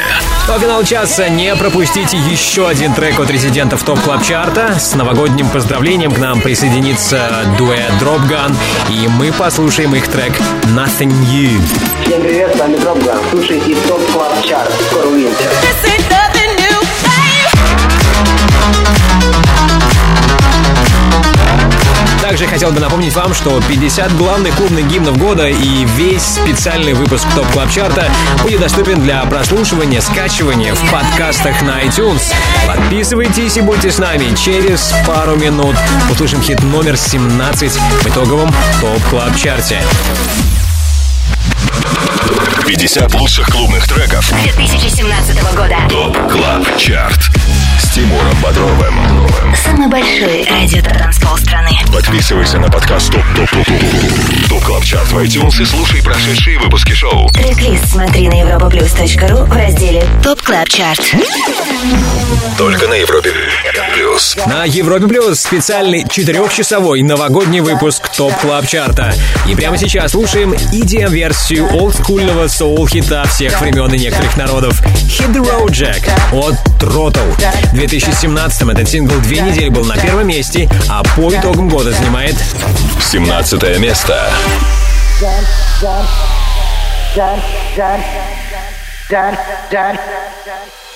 По 0.47 0.59
финалу 0.59 0.83
часа 0.83 1.29
не 1.29 1.55
пропустите 1.55 2.17
еще 2.17 2.67
один 2.67 2.93
трек 2.93 3.19
от 3.19 3.29
резидента 3.31 3.75
в 3.75 3.83
Top 3.83 3.99
Club 4.01 4.23
Chart 4.23 4.62
а. 4.62 4.77
С 4.79 4.93
новогодним 4.93 5.49
поздравлением 5.49 6.11
к 6.11 6.19
нам 6.19 6.41
присоединится 6.41 7.29
дуэт 7.57 7.91
Dropgun, 7.99 8.55
и 8.89 9.07
мы 9.07 9.31
послушаем 9.31 9.95
их 9.95 10.07
трек 10.07 10.33
Nothing 10.65 11.11
New. 11.31 11.61
Всем 12.05 12.21
привет, 12.21 12.55
с 12.55 12.59
вами 12.59 12.77
Dropgun. 12.77 13.19
Слушайте 13.31 13.75
Top 13.87 14.11
Club 14.11 14.43
Chart. 14.43 14.71
Скоро 14.89 15.07
увидимся. 15.07 15.49
Также 22.29 22.45
хотел 22.45 22.71
бы 22.71 22.79
напомнить 22.79 23.15
вам, 23.15 23.33
что 23.33 23.59
50 23.59 24.15
главных 24.15 24.55
клубных 24.55 24.87
гимнов 24.87 25.17
года 25.17 25.47
и 25.47 25.85
весь 25.97 26.21
специальный 26.21 26.93
выпуск 26.93 27.25
Top 27.33 27.47
Club 27.47 27.71
Chart 27.71 28.01
а 28.01 28.07
будет 28.43 28.59
доступен 28.59 29.01
для 29.01 29.23
прослушивания, 29.23 29.99
скачивания 29.99 30.75
в 30.75 30.91
подкастах 30.91 31.59
на 31.63 31.83
iTunes. 31.83 32.21
Подписывайтесь 32.67 33.57
и 33.57 33.61
будьте 33.61 33.89
с 33.89 33.97
нами. 33.97 34.35
Через 34.35 34.93
пару 35.07 35.37
минут 35.37 35.75
услышим 36.11 36.39
хит 36.43 36.61
номер 36.61 36.97
17 36.97 37.71
в 37.71 38.05
итоговом 38.05 38.53
Top 38.79 39.01
Club 39.09 39.35
Chart 39.35 39.68
е. 39.68 39.81
50 42.67 43.11
лучших 43.15 43.47
клубных 43.47 43.87
треков 43.87 44.31
2017 44.43 45.55
года. 45.55 45.77
Top 45.89 46.15
Club 46.31 46.77
Chart. 46.77 47.31
С 47.79 47.91
Тимуром 47.91 48.37
Бодровым. 48.43 48.93
Самый 49.55 49.87
большой 49.87 50.45
радиотанцпол 50.49 51.37
страны. 51.37 51.69
Подписывайся 51.93 52.59
на 52.59 52.69
подкаст 52.69 53.09
Top 53.11 53.23
Top 53.35 53.49
Top 53.49 53.65
Top 53.65 54.49
Top 54.49 54.63
Club 54.63 54.83
Chart 54.83 55.11
в 55.11 55.17
iTunes 55.17 55.61
и 55.61 55.65
слушай 55.65 56.03
прошедшие 56.03 56.59
выпуски 56.59 56.91
шоу. 56.91 57.29
Трек-лист 57.29 57.89
смотри 57.89 58.27
на 58.27 58.41
europaplus.ru 58.41 59.45
в 59.45 59.53
разделе 59.53 60.05
Top 60.21 60.41
Club 60.41 60.67
Chart. 60.67 61.01
Только 62.57 62.87
на 62.87 62.95
Европе 62.95 63.31
Плюс. 63.93 64.35
На 64.45 64.65
Европе 64.65 65.07
Плюс 65.07 65.39
специальный 65.39 66.05
четырехчасовой 66.07 67.01
новогодний 67.01 67.61
выпуск 67.61 68.09
Top 68.09 68.33
Club 68.41 68.67
Chart 68.67 69.00
а. 69.00 69.13
И 69.47 69.55
прямо 69.55 69.77
сейчас 69.77 70.11
слушаем 70.11 70.53
EDM-версию 70.53 71.73
олдскульного 71.73 72.47
соул-хита 72.47 73.23
всех 73.27 73.59
времен 73.61 73.93
и 73.93 73.99
некоторых 73.99 74.35
народов 74.35 74.81
Hit 74.81 75.31
the 75.33 75.41
Road 75.41 75.69
Jack 75.69 76.09
от 76.33 76.55
Throttle. 76.81 77.68
В 77.71 77.73
2017 77.73 78.67
этот 78.67 78.89
сингл 78.89 79.19
две 79.21 79.41
недели 79.41 79.69
был 79.69 79.85
на 79.85 79.95
первом 79.95 80.27
месте, 80.27 80.67
а 80.89 81.03
по 81.03 81.29
итогам 81.29 81.69
года 81.69 81.91
занимает 81.91 82.35
17 82.99 83.79
место. 83.79 84.29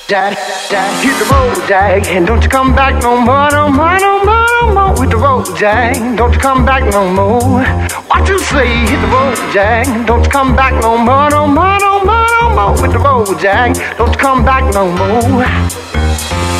Dad, 0.06 0.38
Dad, 0.70 0.84
hit 1.02 1.18
the 1.18 1.26
road, 1.32 1.56
Jack, 1.66 2.08
and 2.10 2.28
don't 2.28 2.44
you 2.44 2.50
come 2.50 2.76
back 2.76 3.02
no 3.02 3.16
more, 3.16 3.50
no 3.52 3.70
more, 3.70 3.98
no 4.00 4.24
more, 4.24 4.46
no 4.62 4.74
more 4.74 4.94
with 5.00 5.10
the 5.12 5.18
road, 5.18 5.46
Jack. 5.58 5.96
Don't 6.18 6.34
you 6.34 6.40
come 6.42 6.66
back 6.66 6.84
no 6.92 7.10
more. 7.10 7.64
What 8.10 8.28
you 8.28 8.38
say? 8.38 8.68
Hit 8.68 9.00
the 9.00 9.08
road, 9.08 9.38
Jack. 9.54 9.88
Don't 10.06 10.26
you 10.26 10.30
come 10.30 10.56
back 10.56 10.74
no 10.82 10.98
more, 10.98 11.30
no 11.30 11.48
more, 11.48 11.80
no 11.80 12.04
more, 12.04 12.28
no 12.42 12.50
more 12.54 12.82
with 12.82 12.92
the 12.92 13.00
road, 13.00 13.40
Jack. 13.40 13.76
Don't 13.98 14.12
you 14.12 14.20
come 14.20 14.44
back 14.44 14.74
no 14.74 14.92
more. 14.92 16.53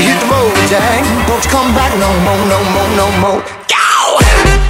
Hit 0.00 0.18
the 0.18 0.26
road, 0.32 0.56
Jack. 0.68 1.04
Don't 1.28 1.44
you 1.44 1.50
come 1.50 1.74
back 1.74 1.92
no 2.00 2.08
more, 2.24 2.40
no 2.48 2.58
more, 2.72 2.88
no 2.96 3.06
more. 3.20 3.40
Go! 3.68 4.69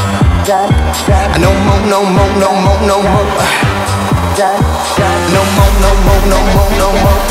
No 0.41 1.53
more, 1.53 1.85
no 1.85 2.01
more, 2.03 2.33
no 2.39 2.49
more, 2.49 2.81
no 2.81 2.97
more. 2.97 3.25
No 5.29 5.41
more, 5.53 5.73
no 5.77 5.91
more, 6.01 6.23
no 6.25 6.37
more, 6.49 6.71
no 6.79 6.87
more. 6.97 7.21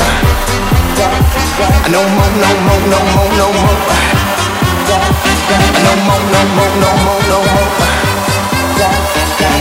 No 1.91 1.99
more, 2.07 2.31
no 2.39 2.49
more, 2.65 2.83
no 2.87 2.99
more, 3.11 3.31
no 3.35 3.47
more. 3.51 3.77
No 5.83 5.91
more, 6.07 6.23
no 6.31 6.41
more, 6.55 6.71
no 6.79 6.91
more, 7.03 7.23
no 7.27 7.39
more. 7.51 7.71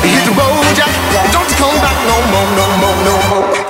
Hit 0.07 0.23
the 0.25 0.33
road, 0.39 0.65
Jack. 0.77 0.95
Don't 1.33 1.51
come 1.59 1.77
back 1.83 1.99
no 2.07 2.17
more, 2.31 2.51
no 2.55 2.67
more, 2.79 2.99
no 3.05 3.15
more. 3.31 3.70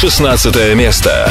16 0.00 0.76
место. 0.76 1.28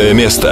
15 0.00 0.14
место. 0.14 0.49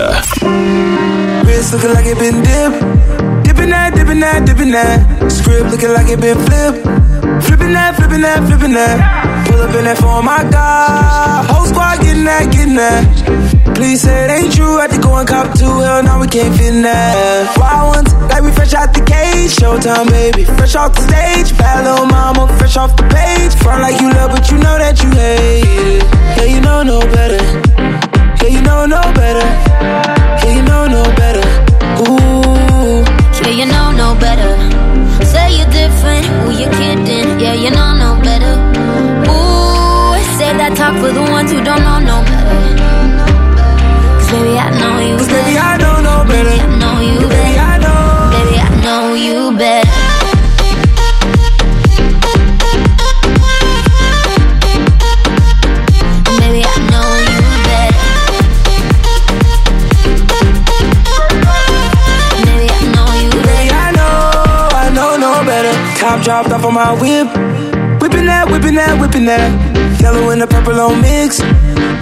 Whipping 69.19 69.27
that. 69.27 70.01
Yellow 70.01 70.31
and 70.31 70.41
the 70.41 70.47
purple 70.47 70.79
on 70.81 71.01
mix. 71.01 71.41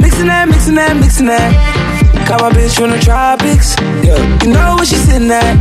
Mixing 0.00 0.28
that, 0.28 0.48
mixing 0.48 0.74
that, 0.74 0.96
mixing 0.96 1.26
that. 1.26 1.52
Got 2.28 2.40
my 2.40 2.50
bitch 2.50 2.76
from 2.76 2.90
the 2.90 3.00
tropics. 3.00 3.76
Yeah, 4.04 4.20
you 4.42 4.52
know 4.52 4.76
where 4.76 4.84
she 4.84 4.96
sitting 4.96 5.30
at. 5.30 5.56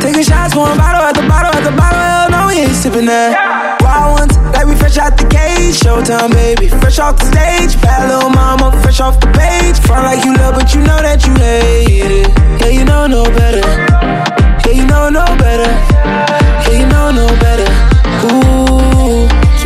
Taking 0.00 0.22
shots, 0.22 0.54
one 0.54 0.76
bottle 0.78 1.02
at 1.02 1.14
the 1.14 1.26
bottle 1.28 1.52
at 1.52 1.64
the 1.64 1.74
bottle. 1.76 1.98
Hell 1.98 2.30
no, 2.30 2.40
we 2.48 2.64
ain't 2.64 2.72
sipping 2.72 3.06
that. 3.06 3.36
Wild 3.82 4.20
ones, 4.20 4.36
like 4.54 4.66
we 4.66 4.74
fresh 4.76 4.96
out 4.96 5.18
the 5.18 5.26
cage. 5.28 5.76
Showtime, 5.76 6.32
baby. 6.32 6.68
Fresh 6.68 6.98
off 6.98 7.18
the 7.18 7.26
stage. 7.26 7.74
Bad 7.82 8.08
little 8.08 8.30
mama, 8.30 8.72
fresh 8.82 9.00
off 9.00 9.20
the 9.20 9.28
page. 9.36 9.76
Front 9.84 10.04
like 10.04 10.24
you 10.24 10.32
love, 10.34 10.54
but 10.54 10.72
you 10.74 10.80
know 10.80 11.00
that 11.02 11.26
you 11.26 11.34
hate 11.36 12.24
it. 12.24 12.28
Yeah, 12.62 12.72
you 12.72 12.84
know 12.84 13.06
no 13.06 13.24
better. 13.24 13.64
Yeah, 14.64 14.72
you 14.72 14.86
know 14.86 15.10
no 15.10 15.26
better. 15.36 15.68
Yeah, 16.64 16.80
you 16.80 16.86
know 16.88 17.10
no 17.12 17.26
better. 17.42 17.68
Ooh. 18.32 19.47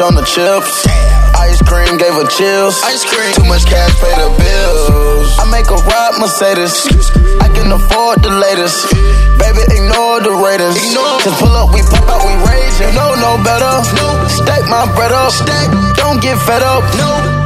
A 0.00 0.04
on 0.04 0.14
the 0.16 0.24
chips. 0.24 0.84
Ice 1.36 1.60
cream 1.62 1.96
gave 1.96 2.12
her 2.16 2.28
chills. 2.28 2.80
Ice 2.84 3.04
cream. 3.04 3.32
Too 3.36 3.44
much 3.44 3.64
cash, 3.68 3.92
pay 4.00 4.12
the 4.16 4.28
bills. 4.32 5.28
I 5.36 5.44
make 5.52 5.68
a 5.68 5.76
ride 5.76 6.16
Mercedes. 6.16 6.88
I 7.40 7.48
can 7.52 7.68
afford 7.72 8.24
the 8.24 8.32
latest. 8.32 8.88
Baby, 9.36 9.62
ignore 9.76 10.20
the 10.24 10.32
Raiders. 10.36 10.76
Just 11.24 11.36
pull 11.40 11.52
up, 11.52 11.72
we 11.72 11.80
pop 11.84 12.08
out, 12.08 12.24
we 12.24 12.32
rage. 12.48 12.76
You 12.80 12.92
know 12.96 13.12
no 13.20 13.36
better. 13.44 13.84
Stack 14.28 14.64
my 14.68 14.88
bread 14.96 15.12
up. 15.12 15.32
Don't 15.96 16.20
get 16.20 16.36
fed 16.48 16.64
up. 16.64 16.84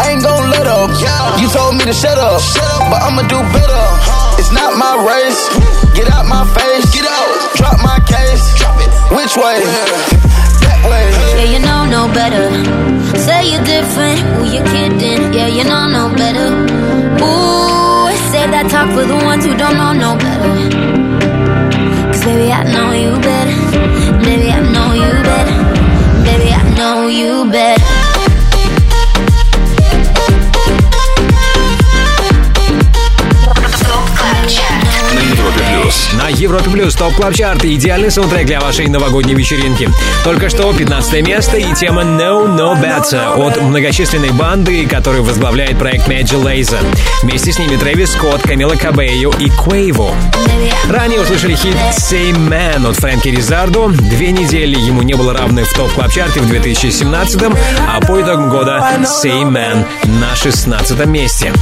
Ain't 0.06 0.22
gon' 0.22 0.50
let 0.50 0.66
up. 0.66 0.90
You 1.38 1.50
told 1.50 1.74
me 1.74 1.84
to 1.86 1.94
shut 1.94 2.18
up. 2.18 2.38
But 2.90 3.02
I'ma 3.02 3.26
do 3.26 3.38
better. 3.50 3.84
It's 4.38 4.50
not 4.54 4.78
my 4.78 4.94
race. 5.02 5.42
Get 5.94 6.10
out 6.10 6.26
my 6.26 6.46
face. 6.54 6.86
Get 6.94 7.06
out. 7.06 7.30
Drop 7.58 7.78
my 7.82 7.98
case. 8.06 8.42
Drop 8.58 8.78
it. 8.78 8.90
Which 9.10 9.34
way? 9.38 9.58
That 9.62 10.53
way. 10.90 11.06
Yeah, 11.38 11.48
you 11.54 11.60
know 11.60 11.82
no 11.96 12.02
better. 12.12 12.46
Say 13.18 13.52
you're 13.52 13.64
different, 13.64 14.18
who 14.34 14.44
you 14.54 14.62
kidding? 14.72 15.32
Yeah, 15.32 15.48
you 15.48 15.64
know 15.64 15.84
no 15.88 16.04
better. 16.14 16.48
Ooh, 17.24 18.10
say 18.30 18.44
that 18.54 18.66
talk 18.70 18.88
for 18.94 19.04
the 19.04 19.18
ones 19.24 19.44
who 19.44 19.56
don't 19.56 19.76
know 19.76 19.92
no 19.92 20.10
better. 20.16 20.52
Cause 22.12 22.24
baby, 22.24 22.52
I 22.52 22.62
know 22.74 22.92
you 22.92 23.12
better. 23.28 23.56
Baby, 24.24 24.48
I 24.50 24.60
know 24.74 24.88
you 25.02 25.10
better. 25.30 25.56
Baby, 26.24 26.50
I 26.52 26.62
know 26.76 27.08
you 27.08 27.50
better. 27.50 27.93
На 36.24 36.28
Европе 36.28 36.70
Плюс 36.70 36.94
Top 36.94 37.14
Club 37.16 37.34
Chart. 37.34 37.66
Идеальный 37.66 38.10
саундтрек 38.10 38.46
для 38.46 38.58
вашей 38.58 38.86
новогодней 38.86 39.34
вечеринки. 39.34 39.90
Только 40.24 40.48
что 40.48 40.72
15 40.72 41.20
место 41.20 41.58
и 41.58 41.74
тема 41.74 42.00
Know 42.00 42.46
No 42.46 42.80
Better 42.80 43.46
от 43.46 43.60
многочисленной 43.60 44.30
банды, 44.30 44.86
которую 44.86 45.22
возглавляет 45.22 45.78
проект 45.78 46.08
Major 46.08 46.42
Lazer. 46.42 46.82
Вместе 47.20 47.52
с 47.52 47.58
ними 47.58 47.76
Трэвис 47.76 48.12
Скотт, 48.12 48.40
Камила 48.40 48.74
Кабейо 48.74 49.34
и 49.38 49.50
Quavo. 49.50 50.14
Ранее 50.88 51.20
услышали 51.20 51.56
хит 51.56 51.76
Same 51.92 52.48
Man 52.48 52.88
от 52.88 52.96
Фрэнки 52.96 53.28
Ризардо. 53.28 53.88
Две 53.88 54.32
недели 54.32 54.78
ему 54.78 55.02
не 55.02 55.12
было 55.12 55.34
равных 55.34 55.68
в 55.68 55.74
Top 55.74 55.92
Club 55.92 56.10
Chart 56.10 56.35
е 56.35 56.40
в 56.40 56.48
2017 56.48 57.42
а 57.86 58.00
по 58.00 58.18
итогам 58.22 58.48
года 58.48 58.82
Same 59.02 59.52
Man 59.52 59.84
на 60.04 60.34
16 60.34 61.04
месте. 61.04 61.52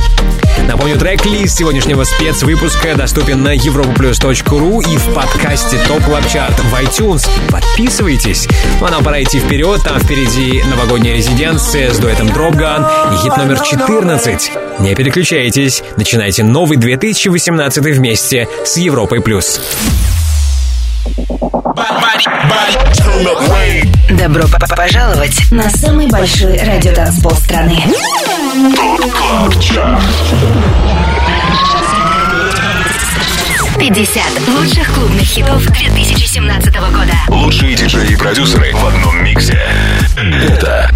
Напомню, 0.69 0.99
трек-лист 0.99 1.59
сегодняшнего 1.59 2.05
спецвыпуска 2.05 2.95
доступен 2.95 3.43
на 3.43 3.57
europaplus.ru 3.57 4.83
и 4.83 4.97
в 4.97 5.15
подкасте 5.15 5.79
Top 5.87 6.03
Club 6.05 6.27
Chart 6.29 6.59
в 6.59 6.75
iTunes. 6.75 7.29
Подписывайтесь. 7.51 8.49
Ну 8.81 8.87
а 8.87 8.91
нам 8.91 9.05
пора 9.05 9.23
идти 9.23 9.41
вперед. 9.41 9.83
Там 9.83 9.99
впереди 9.99 10.63
новогодняя 10.71 11.17
резиденция 11.17 11.93
с 11.93 11.99
дуэтом 11.99 12.29
Dropgun 12.29 12.87
и 13.13 13.17
хит 13.17 13.37
номер 13.37 13.61
14. 13.61 14.53
Не 14.81 14.95
переключайтесь. 14.95 15.83
Начинайте 15.97 16.45
новый 16.45 16.77
2018 16.77 17.85
вместе 17.85 18.49
с 18.65 18.77
Европой 18.77 19.21
плюс. 19.21 19.61
Добро 24.11 24.45
пожаловать 24.77 25.51
на 25.51 25.69
самый 25.71 26.09
большой 26.09 26.59
радиотанцпол 26.59 27.33
страны. 27.33 27.79
Club 28.53 29.59
Chart. 29.59 30.03
50 33.79 34.23
лучших 34.49 34.93
клубных 34.93 35.23
хитов 35.23 35.65
2017 35.65 36.75
года. 36.75 37.15
Лучшие 37.29 37.75
диджеи 37.75 38.13
и 38.13 38.17
продюсеры 38.17 38.75
в 38.75 38.87
одном 38.87 39.25
миксе. 39.25 39.59
Это 40.19 40.91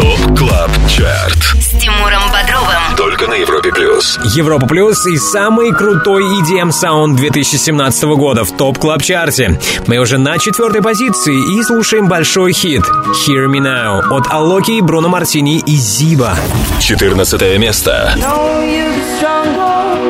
Top 0.00 0.38
Club 0.38 0.70
Chart. 0.88 1.36
С 1.60 1.78
Тимуром 1.78 2.22
Бодровым. 2.32 2.96
Только 2.96 3.26
на 3.26 3.34
Европе 3.34 3.70
плюс. 3.70 4.18
Европа 4.34 4.66
Плюс 4.66 5.06
и 5.06 5.18
самый 5.18 5.72
крутой 5.72 6.22
EDM 6.22 6.72
саунд 6.72 7.16
2017 7.16 8.04
года 8.04 8.44
в 8.44 8.56
Top 8.56 8.78
Club 8.78 9.02
Chart 9.02 9.50
е 9.50 9.60
Мы 9.86 9.98
уже 9.98 10.16
на 10.16 10.38
четвертой 10.38 10.80
позиции 10.80 11.36
и 11.54 11.62
слушаем 11.62 12.08
большой 12.08 12.54
хит 12.54 12.82
Hear 12.82 13.46
Me 13.46 13.58
Now 13.58 14.00
от 14.10 14.26
Алока, 14.30 14.80
Бруно 14.80 15.10
Мартини 15.10 15.58
и 15.58 15.76
Зиба. 15.76 16.34
14 16.80 17.58
место. 17.58 18.14
know 18.16 20.09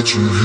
that 0.00 0.14
you 0.14 0.39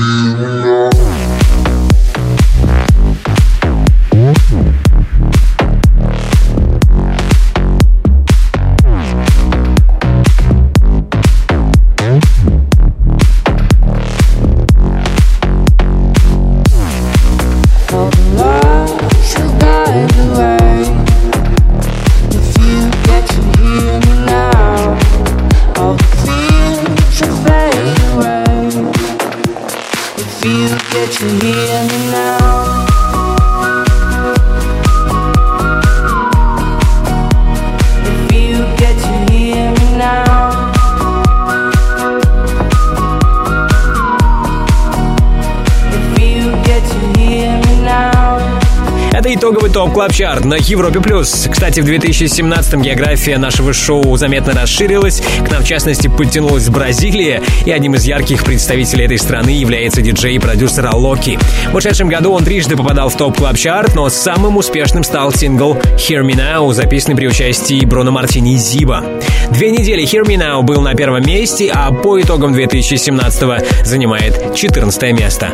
клаб 49.96 50.12
чарт 50.12 50.44
на 50.44 50.56
Европе 50.56 51.00
плюс. 51.00 51.48
Кстати, 51.50 51.80
в 51.80 51.86
2017-м 51.86 52.82
география 52.82 53.38
нашего 53.38 53.72
шоу 53.72 54.18
заметно 54.18 54.52
расширилась. 54.52 55.22
К 55.42 55.50
нам, 55.50 55.62
в 55.62 55.66
частности, 55.66 56.06
подтянулась 56.06 56.68
Бразилия, 56.68 57.42
и 57.64 57.70
одним 57.70 57.94
из 57.94 58.04
ярких 58.04 58.44
представителей 58.44 59.06
этой 59.06 59.16
страны 59.16 59.48
является 59.48 60.02
диджей 60.02 60.34
и 60.34 60.38
продюсер 60.38 60.84
Алоки. 60.84 61.38
В 61.72 61.76
ушедшем 61.76 62.10
году 62.10 62.32
он 62.32 62.44
трижды 62.44 62.76
попадал 62.76 63.08
в 63.08 63.16
топ 63.16 63.38
клаб 63.38 63.56
чарт, 63.56 63.94
но 63.94 64.10
самым 64.10 64.58
успешным 64.58 65.02
стал 65.02 65.32
сингл 65.32 65.78
Hear 65.96 66.20
Me 66.20 66.34
Now, 66.34 66.74
записанный 66.74 67.16
при 67.16 67.26
участии 67.26 67.82
Бруно 67.86 68.10
Мартини 68.10 68.56
Зиба. 68.56 69.02
Две 69.50 69.70
недели 69.70 70.04
Hear 70.04 70.26
Me 70.26 70.36
Now 70.36 70.60
был 70.60 70.82
на 70.82 70.94
первом 70.94 71.24
месте, 71.24 71.72
а 71.74 71.90
по 71.90 72.20
итогам 72.20 72.52
2017-го 72.54 73.64
занимает 73.86 74.54
14 74.54 75.18
место. 75.18 75.52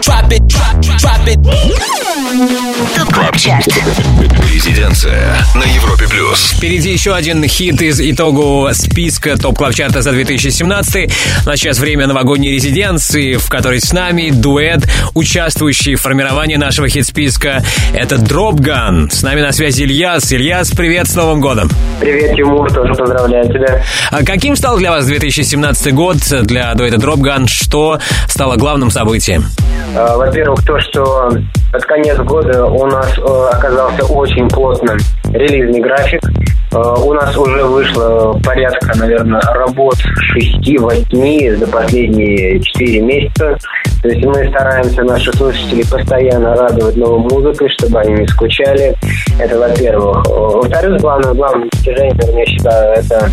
Drop 0.00 0.28
it, 0.28 0.44
drop, 0.48 0.80
drop 0.80 1.28
it. 1.28 2.17
Top 2.28 3.14
Club 3.14 3.36
Chart. 3.38 3.66
Резиденция 4.52 5.34
на 5.54 5.62
Европе 5.64 6.06
плюс. 6.10 6.52
Впереди 6.52 6.90
еще 6.92 7.14
один 7.14 7.42
хит 7.44 7.80
из 7.80 8.00
итогового 8.02 8.74
списка 8.74 9.38
Top 9.38 9.56
Club 9.56 9.72
Chart 9.72 9.97
а 9.97 10.02
за 10.02 10.12
2017. 10.12 11.10
Ну, 11.46 11.50
а 11.50 11.56
сейчас 11.56 11.78
время 11.78 12.06
новогодней 12.06 12.52
резиденции, 12.52 13.36
в 13.36 13.48
которой 13.48 13.80
с 13.80 13.94
нами 13.94 14.28
дуэт, 14.30 14.86
участвующий 15.14 15.94
в 15.94 16.02
формировании 16.02 16.56
нашего 16.56 16.86
хит-списка. 16.90 17.62
Это 17.94 18.18
Dropgun. 18.18 19.10
С 19.10 19.22
нами 19.22 19.40
на 19.40 19.52
связи 19.52 19.84
Ильяс. 19.84 20.30
Ильяс, 20.30 20.70
привет 20.72 21.08
с 21.08 21.14
Новым 21.14 21.40
годом. 21.40 21.70
Привет, 21.98 22.36
Тимур, 22.36 22.70
тоже 22.70 22.92
поздравляю 22.92 23.46
тебя. 23.50 23.82
А 24.10 24.22
каким 24.22 24.54
стал 24.54 24.76
для 24.76 24.90
вас 24.90 25.06
2017 25.06 25.94
год 25.94 26.18
для 26.42 26.74
дуэта 26.74 26.98
Dropgun? 26.98 27.48
Что 27.48 28.00
стало 28.28 28.56
главным 28.56 28.90
событием? 28.90 29.46
Э, 29.94 30.14
Во-первых, 30.16 30.62
то, 30.66 30.78
что 30.80 31.30
под 31.78 31.86
конец 31.86 32.18
года 32.18 32.66
у 32.66 32.86
нас 32.86 33.16
э, 33.18 33.48
оказался 33.52 34.04
очень 34.06 34.48
плотным 34.48 34.98
релизный 35.32 35.80
график. 35.80 36.20
Э, 36.72 36.94
У 37.04 37.12
нас 37.12 37.36
уже 37.36 37.62
вышло 37.64 38.36
порядка, 38.44 38.98
наверное, 38.98 39.40
работ 39.54 39.94
6-8 40.36 41.56
за 41.56 41.66
последние 41.68 42.60
4 42.60 43.00
месяца. 43.00 43.56
То 44.02 44.08
есть 44.08 44.24
мы 44.24 44.48
стараемся 44.48 45.02
наших 45.02 45.34
слушателей 45.34 45.84
постоянно 45.88 46.54
радовать 46.54 46.96
новой 46.96 47.20
музыкой, 47.30 47.68
чтобы 47.78 48.00
они 48.00 48.14
не 48.14 48.28
скучали. 48.28 48.94
Это 49.40 49.58
во-первых. 49.58 50.24
Во-вторых, 50.28 51.00
главное, 51.00 51.34
главное 51.34 51.68
достижение, 51.72 52.14
наверное, 52.14 52.40
я 52.40 52.46
считаю, 52.46 52.92
это 52.94 53.30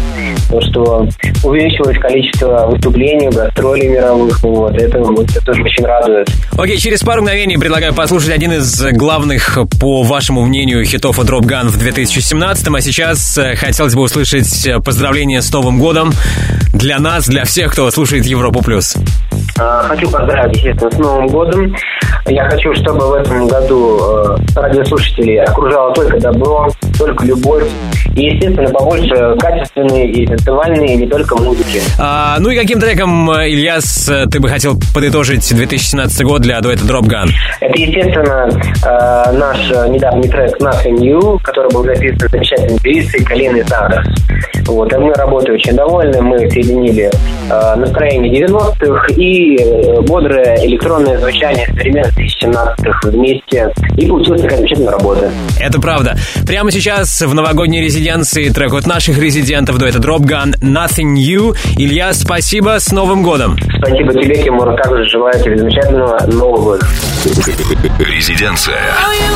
то, 0.49 0.61
что 0.61 1.07
увеличилось 1.43 1.97
количество 1.99 2.68
выступлений, 2.68 3.30
гастролей 3.30 3.89
мировых. 3.89 4.41
Вот. 4.43 4.74
Это, 4.76 4.99
это 4.99 5.45
тоже 5.45 5.61
очень 5.61 5.86
радует. 5.86 6.28
Окей, 6.57 6.78
через 6.78 7.01
пару 7.01 7.22
мгновений 7.22 7.57
предлагаю 7.57 7.93
послушать 7.93 8.32
один 8.32 8.53
из 8.53 8.82
главных, 8.93 9.57
по 9.80 10.03
вашему 10.03 10.45
мнению, 10.45 10.84
хитов 10.86 11.20
от 11.20 11.30
Drop 11.30 11.41
Gun 11.41 11.68
в 11.68 11.78
2017 11.78 12.68
А 12.68 12.82
сейчас 12.82 13.38
э, 13.38 13.55
хотелось 13.55 13.93
бы 13.93 14.01
услышать 14.01 14.66
э, 14.66 14.80
поздравления 14.80 15.41
с 15.41 15.51
Новым 15.51 15.80
годом 15.80 16.11
для 16.74 16.99
нас, 16.99 17.28
для 17.28 17.45
всех, 17.45 17.72
кто 17.72 17.89
слушает 17.91 18.26
Европу+. 18.26 18.61
плюс. 18.61 18.95
А, 19.58 19.84
Хочу 19.84 20.10
поздравить, 20.10 20.58
естественно, 20.58 20.91
с 20.91 20.97
Новым 20.97 21.28
годом. 21.28 21.76
Я 22.28 22.43
хочу, 22.49 22.74
чтобы 22.74 23.08
в 23.08 23.14
этом 23.14 23.47
году 23.47 23.99
э, 23.99 24.60
радиослушателей 24.60 25.41
окружало 25.43 25.93
только 25.93 26.20
добро, 26.20 26.68
только 26.97 27.24
любовь. 27.26 27.64
И, 28.16 28.26
естественно, 28.26 28.70
побольше 28.70 29.36
качественной 29.39 30.08
и 30.08 30.26
танцевальной, 30.26 30.95
не 30.95 31.08
только 31.08 31.38
музыки. 31.38 31.82
А, 31.99 32.38
ну 32.39 32.49
и 32.49 32.58
каким 32.58 32.80
треком, 32.80 33.30
э, 33.32 33.49
Ильяс, 33.49 34.10
э, 34.10 34.26
ты 34.30 34.39
бы 34.39 34.49
хотел 34.49 34.78
подытожить 34.93 35.47
2017 35.56 36.24
год 36.24 36.41
для 36.41 36.60
дуэта 36.62 36.84
Drop 36.84 37.03
Gun? 37.03 37.30
Это, 37.62 37.80
естественно, 37.80 38.49
э, 38.49 39.32
наш 39.38 39.72
э, 39.72 39.88
недавний 39.89 40.28
трек 40.28 40.60
Nothing 40.60 40.99
New, 40.99 41.39
который 41.43 41.72
был 41.72 41.84
записан 41.84 42.28
замечательной 42.30 42.80
певицей 42.80 43.24
Калиной 43.24 43.64
Сандерс. 43.66 44.08
Вот, 44.68 44.91
и 44.91 44.97
мы 44.97 45.14
работой 45.14 45.56
очень 45.56 45.76
довольны. 45.76 46.22
Мы 46.22 46.39
соединили 46.49 47.10
э, 47.49 47.76
настроение 47.76 48.47
90-х 48.47 49.14
и 49.16 49.44
э, 49.53 50.01
бодрое 50.01 50.57
электронное 50.65 51.17
звучание 51.17 51.67
современных 51.67 52.17
2017-х 52.17 53.09
вместе. 53.09 53.71
И 53.97 54.07
получилась 54.07 54.41
такая 54.41 54.57
замечательная 54.57 54.91
работа. 54.91 55.31
Это 55.59 55.79
правда. 55.79 56.17
Прямо 56.47 56.71
сейчас 56.71 57.21
в 57.21 57.33
новогодней 57.33 57.81
резиденции 57.81 58.49
трек 58.49 58.73
от 58.73 58.87
наших 58.87 59.17
резидентов 59.17 59.77
дуэта 59.77 59.99
Drop 59.99 60.21
Gun 60.21 60.55
Nothing 60.61 61.13
New. 61.13 61.55
Илья, 61.77 62.13
спасибо, 62.13 62.79
с 62.79 62.91
Новым 62.91 63.23
годом! 63.23 63.57
Спасибо 63.77 64.13
тебе, 64.13 64.43
Тимур. 64.43 64.75
Также 64.81 65.03
желаю 65.09 65.43
тебе 65.43 65.57
замечательного 65.57 66.25
Нового 66.27 66.77
года. 66.77 66.85
Резиденция. 67.99 68.75
Oh. 69.03 69.35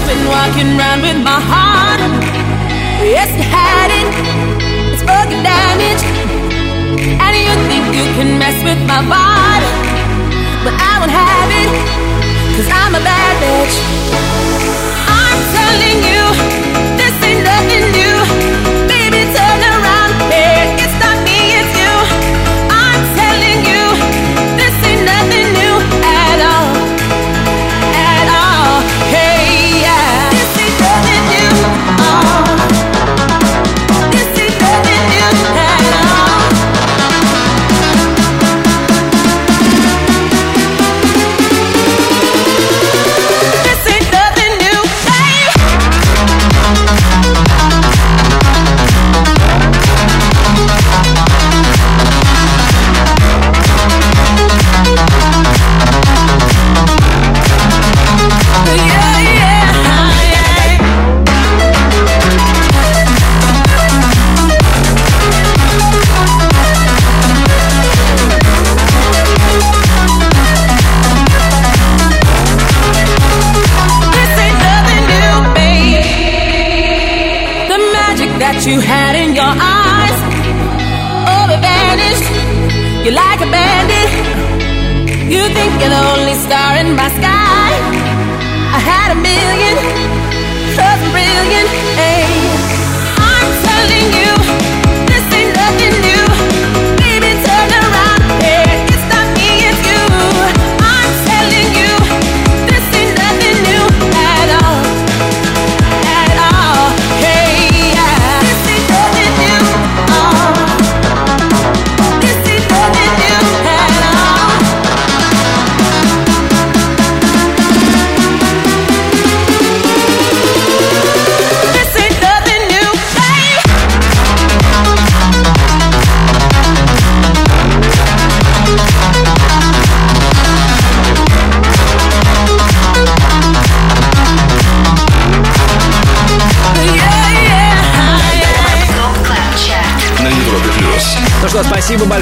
And 7.22 7.36
you 7.36 7.54
think 7.70 7.86
you 7.96 8.06
can 8.18 8.38
mess 8.38 8.64
with 8.64 8.80
my 8.88 9.02
vibe. 9.10 9.89
But 10.64 10.76
I 10.76 11.00
won't 11.00 11.12
have 11.12 11.50
it. 11.64 11.72
Cause 12.56 12.68
I'm 12.68 12.94
a 12.94 13.00
bad 13.00 13.34
bitch. 13.40 13.80
I'm 15.08 15.40
telling 15.56 16.04
you, 16.04 16.69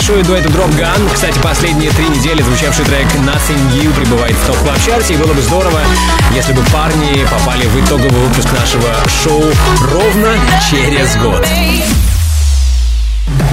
большое 0.08 0.24
дуэту 0.24 0.49
Drop 0.49 0.70
Gun. 0.80 1.14
Кстати, 1.14 1.38
последние 1.39 1.91
три 1.91 2.08
недели 2.08 2.41
звучавший 2.41 2.86
трек 2.86 3.08
Nothing 3.16 3.60
New 3.74 3.91
прибывает 3.91 4.38
в 4.38 4.45
топ 4.45 4.55
клаб 4.60 4.78
чарте 4.86 5.16
и 5.16 5.18
было 5.18 5.34
бы 5.34 5.41
здорово, 5.41 5.82
если 6.34 6.53
бы 6.53 6.62
парни 6.72 7.28
попали 7.30 7.66
в 7.66 7.78
итоговый 7.84 8.28
выпуск 8.28 8.47
нашего 8.53 8.89
шоу 9.22 9.43
ровно 9.82 10.34
через 10.72 11.18
год. 11.18 11.45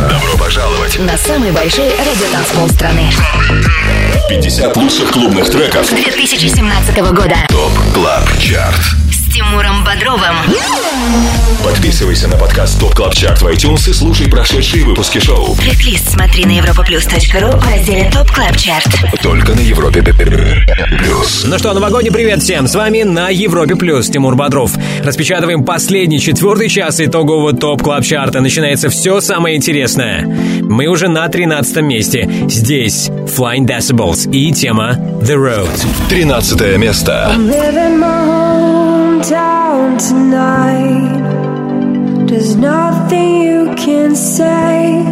Добро 0.09 0.37
пожаловать. 0.39 0.97
На 1.01 1.19
самый 1.19 1.51
большой 1.51 1.89
радиотанцпол 1.91 2.69
страны. 2.69 3.11
50 4.29 4.77
лучших 4.77 5.11
клубных 5.11 5.51
треков. 5.51 5.91
2017 5.91 6.97
года. 6.99 7.37
ТОП 7.49 7.73
КЛАБ 7.95 8.39
ЧАРТ. 8.39 9.04
Тимуром 9.35 9.82
Бодровым. 9.82 10.37
Подписывайся 11.64 12.28
на 12.28 12.37
подкаст 12.37 12.78
Top 12.79 12.95
Club 12.95 13.15
Chart 13.15 13.43
в 13.43 13.47
iTunes 13.49 13.91
и 13.91 13.93
слушай 13.93 14.30
прошедшие 14.30 14.85
выпуски 14.85 15.18
шоу. 15.18 15.57
Трек-лист 15.57 16.11
смотри 16.11 16.45
на 16.45 16.53
europaplus.ru 16.53 17.59
в 17.59 17.68
разделе 17.68 18.09
Top 18.12 18.31
Club 18.31 18.57
Chart. 18.57 18.87
Только 19.24 19.55
на 19.55 19.59
Европе 19.59 20.05
плюс. 20.05 21.45
Ну 21.49 21.59
что, 21.59 21.72
новогодний 21.72 22.12
привет 22.12 22.45
всем! 22.45 22.68
С 22.68 22.76
вами 22.76 23.03
на 23.03 23.28
Европе 23.28 23.74
Плюс 23.74 24.09
Тимур 24.09 24.37
Бодров. 24.37 24.70
Распечатываем 25.03 25.64
последний 25.64 26.20
четвертый 26.20 26.68
час 26.68 27.01
итогового 27.01 27.53
Top 27.53 27.83
Club 27.83 28.05
Chart 28.05 28.30
а. 28.30 28.41
Начинается 28.41 28.89
все 28.89 29.20
самое 29.20 29.57
интересное. 29.57 30.28
Мы 30.62 30.87
уже 30.87 31.09
на 31.09 31.26
13 31.28 31.78
месте. 31.78 32.30
Здесь 32.49 33.09
Flying 33.09 33.66
Decibels 33.66 34.30
и 34.30 34.53
тема 34.53 34.93
The 35.22 35.35
Road. 35.35 35.87
13 36.09 36.78
место. 36.78 37.35
I'm 37.35 38.84
hometown 39.25 40.09
tonight. 40.09 41.22
There's 42.29 42.57
nothing 42.57 43.43
you 43.43 43.75
can 43.75 44.14
say. 44.14 45.03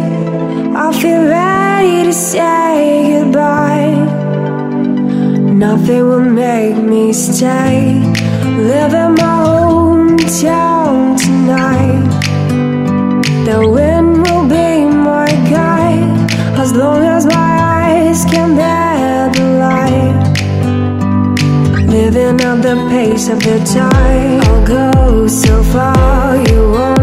I 0.75 0.91
feel 0.93 1.23
ready 1.23 2.03
to 2.03 2.13
say 2.13 3.19
goodbye. 3.23 3.95
Nothing 5.53 6.03
will 6.09 6.19
make 6.19 6.77
me 6.77 7.13
stay. 7.13 8.01
Living 8.73 9.15
my 9.15 9.37
hometown 9.47 11.17
tonight. 11.17 12.09
The 13.45 13.67
wind 13.67 14.27
will 14.27 14.47
be 14.47 14.85
my 14.85 15.27
guide 15.49 16.31
as 16.59 16.73
long 16.73 17.03
as 17.03 17.25
my 17.25 17.33
eyes 17.33 18.25
can 18.25 18.55
bear 18.55 18.72
the 22.75 22.89
pace 22.89 23.29
of 23.29 23.39
the 23.39 23.59
tide. 23.73 24.41
I'll 24.47 24.65
go 24.65 25.27
so 25.27 25.63
far, 25.63 26.37
you 26.47 26.71
won't 26.71 27.02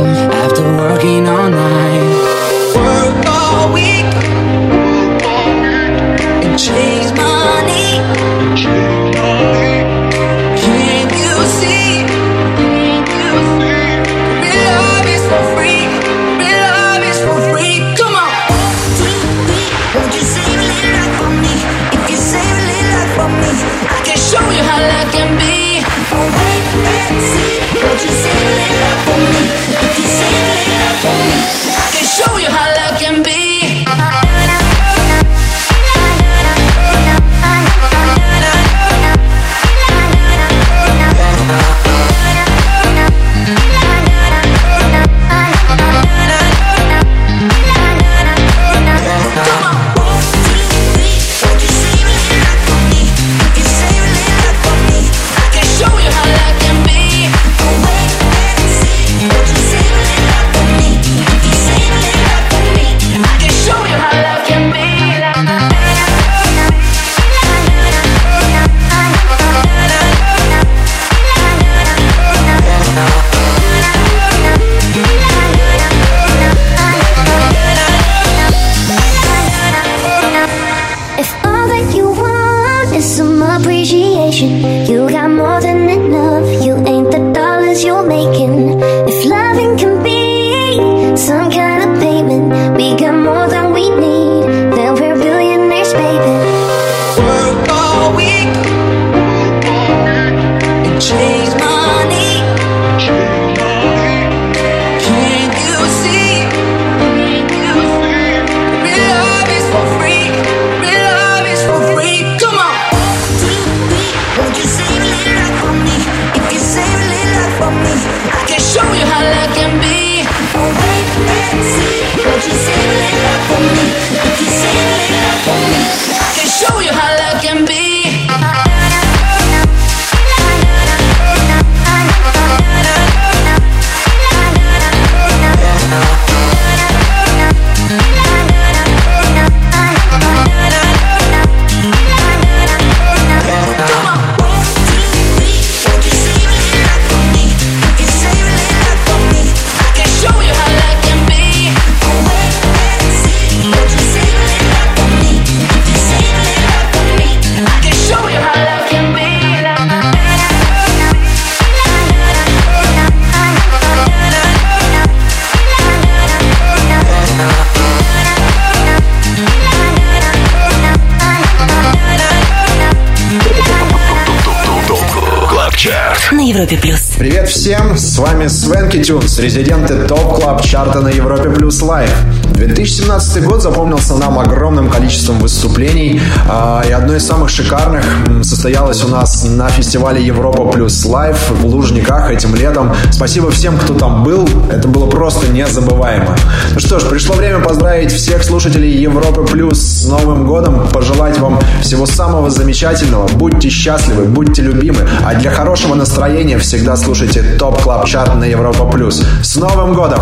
Европе 176.61 176.77
плюс. 176.77 177.13
Привет 177.17 177.49
всем, 177.49 177.97
с 177.97 178.19
вами 178.19 178.45
Swanky 178.45 179.01
Tunes, 179.01 179.39
резиденты 179.39 180.05
Top 180.05 180.35
Club 180.35 180.61
Chart 180.61 180.94
а 180.94 181.01
на 181.01 181.07
Европе 181.07 181.49
Плюс 181.49 181.81
Live. 181.81 182.11
2017 182.53 183.43
год 183.43 183.61
запомнился 183.61 184.15
нам 184.15 184.39
огромным 184.39 184.89
количеством 184.89 185.39
выступлений, 185.39 186.21
а, 186.49 186.83
и 186.87 186.91
одно 186.91 187.15
из 187.15 187.25
самых 187.25 187.49
шикарных 187.49 188.03
состоялось 188.43 189.03
у 189.03 189.07
нас 189.07 189.43
на 189.43 189.69
фестивале 189.69 190.23
Европа 190.23 190.65
Плюс 190.65 191.05
Live 191.05 191.37
в 191.49 191.65
Лужниках 191.65 192.31
этим 192.31 192.55
летом. 192.55 192.93
Спасибо 193.11 193.51
всем, 193.51 193.77
кто 193.77 193.93
там 193.93 194.23
был, 194.23 194.47
это 194.71 194.87
было 194.87 195.09
просто 195.09 195.51
незабываемо. 195.51 196.35
Ну 196.73 196.79
что 196.79 196.99
ж, 196.99 197.03
пришло 197.09 197.35
время 197.35 197.59
поздравить 197.59 198.11
всех 198.11 198.43
слушателей 198.43 198.91
Европы 198.97 199.43
Плюс 199.43 199.79
с 199.79 200.07
Новым 200.07 200.45
годом, 200.45 200.87
пожелать 200.89 201.39
вам 201.39 201.59
всего 201.81 202.05
самого 202.05 202.49
замечательного, 202.49 203.27
будьте 203.27 203.69
счастливы, 203.69 204.25
будьте 204.25 204.61
любимы, 204.61 205.07
а 205.25 205.35
для 205.35 205.51
хорошего 205.51 205.95
настроения 205.95 206.57
всегда 206.57 206.97
слушайте 206.97 207.43
Top 207.57 207.81
Club 207.81 208.05
Chart 208.05 208.35
на 208.35 208.45
Европа 208.45 208.85
Плюс. 208.85 209.23
С 209.41 209.55
Новым 209.55 209.93
годом! 209.93 210.19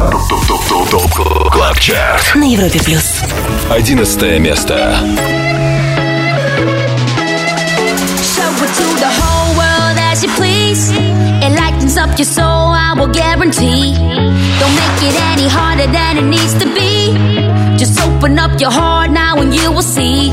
Клаб 1.52 1.80
Чарт. 1.80 2.19
На 2.35 2.45
Европе 2.45 2.81
плюс. 2.81 3.23
Одиннадцатое 3.71 4.39
место. 4.39 4.97
Show 8.21 8.51
it 8.63 8.71
to 8.79 8.87
the 8.99 9.11
whole 9.21 9.55
world 9.57 9.99
as 10.13 10.23
you 10.25 10.31
please. 10.37 10.91
It 11.43 11.53
lightens 11.59 11.97
up 11.97 12.19
your 12.19 12.27
soul, 12.27 12.75
I 12.75 12.95
will 12.97 13.13
guarantee. 13.13 13.95
Don't 14.59 14.75
make 14.75 15.03
it 15.09 15.17
any 15.33 15.47
harder 15.49 15.87
than 15.87 16.19
it 16.19 16.25
needs 16.25 16.55
to 16.55 16.67
be. 16.75 17.15
Just 17.79 18.01
open 18.01 18.39
up 18.39 18.61
your 18.61 18.71
heart 18.73 19.11
now 19.11 19.41
and 19.41 19.55
you 19.55 19.71
will 19.71 19.83
see. 19.83 20.33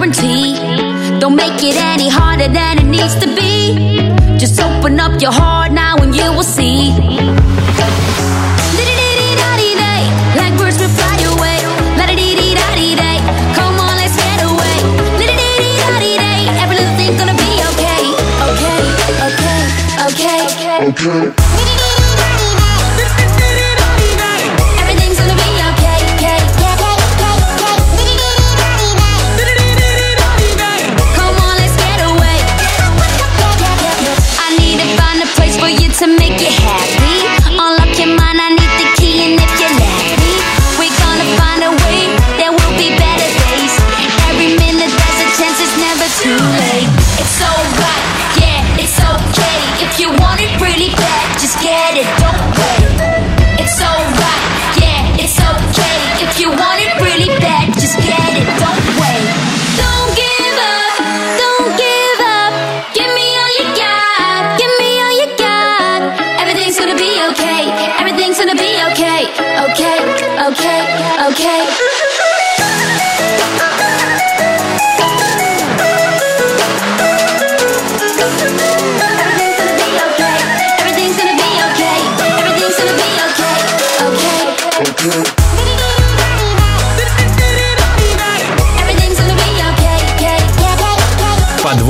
guarantee. 0.00 0.54
Don't 1.20 1.36
make 1.36 1.62
it 1.62 1.76
any 1.76 2.08
harder 2.08 2.48
than 2.48 2.78
it 2.78 2.86
needs 2.86 3.14
to 3.16 3.26
be. 3.36 4.08
Just 4.38 4.58
open 4.60 4.98
up 4.98 5.20
your 5.20 5.30
heart 5.32 5.72
now 5.72 5.96
and 5.96 6.14
you 6.14 6.32
will 6.32 6.42
see. 6.42 6.90
Will 6.90 7.28
fly 10.88 11.16
away. 11.32 11.58
Come 13.54 13.78
on, 13.80 13.96
let's 13.96 14.16
get 14.16 14.42
away. 14.42 14.80
Every 16.62 16.76
little 16.76 16.96
gonna 17.18 17.34
be. 17.34 17.60
Okay, 17.70 18.02
okay, 18.48 18.80
okay, 19.26 19.60
okay. 20.06 20.40
okay. 21.28 21.49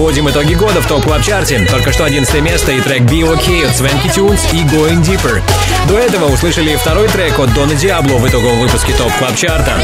подводим 0.00 0.30
итоги 0.30 0.54
года 0.54 0.80
в 0.80 0.86
Top 0.86 1.04
Club 1.04 1.22
Chart 1.22 1.59
е 1.59 1.66
Только 1.70 1.92
что 1.92 2.04
11 2.04 2.40
место 2.40 2.72
и 2.72 2.80
трек 2.80 3.02
Be 3.02 3.20
OK 3.20 3.66
от 3.66 3.72
Swanky 3.72 4.08
Tunes 4.08 4.40
и 4.50 4.64
Going 4.64 5.02
Deeper. 5.04 5.42
До 5.88 5.98
этого 5.98 6.32
услышали 6.32 6.74
второй 6.76 7.06
трек 7.08 7.38
от 7.38 7.52
Дона 7.52 7.74
Диабло 7.74 8.16
в 8.16 8.26
итоговом 8.26 8.60
выпуске 8.60 8.94
Top 8.94 9.12
Club 9.18 9.36
Chart 9.36 9.68
а 9.68 9.74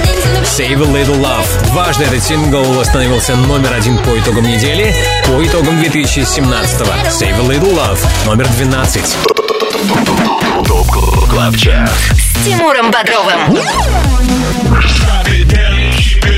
Save 0.43 0.83
a 0.83 0.87
Little 0.87 1.21
Love. 1.21 1.71
Дважды 1.71 2.05
этот 2.05 2.23
сингл 2.23 2.83
становился 2.83 3.37
номер 3.37 3.75
один 3.75 3.99
по 3.99 4.19
итогам 4.19 4.45
недели, 4.45 4.95
по 5.27 5.45
итогам 5.45 5.79
2017 5.81 6.81
-го. 6.81 6.95
Save 7.11 7.39
a 7.39 7.55
Little 7.55 7.75
Love, 7.75 7.99
номер 8.25 8.49
12. 8.57 9.17
Top 10.67 10.87
Club 11.29 11.55
Chart. 11.59 11.93
С 12.15 12.43
Тимуром 12.43 12.91
Бодровым. 12.91 13.59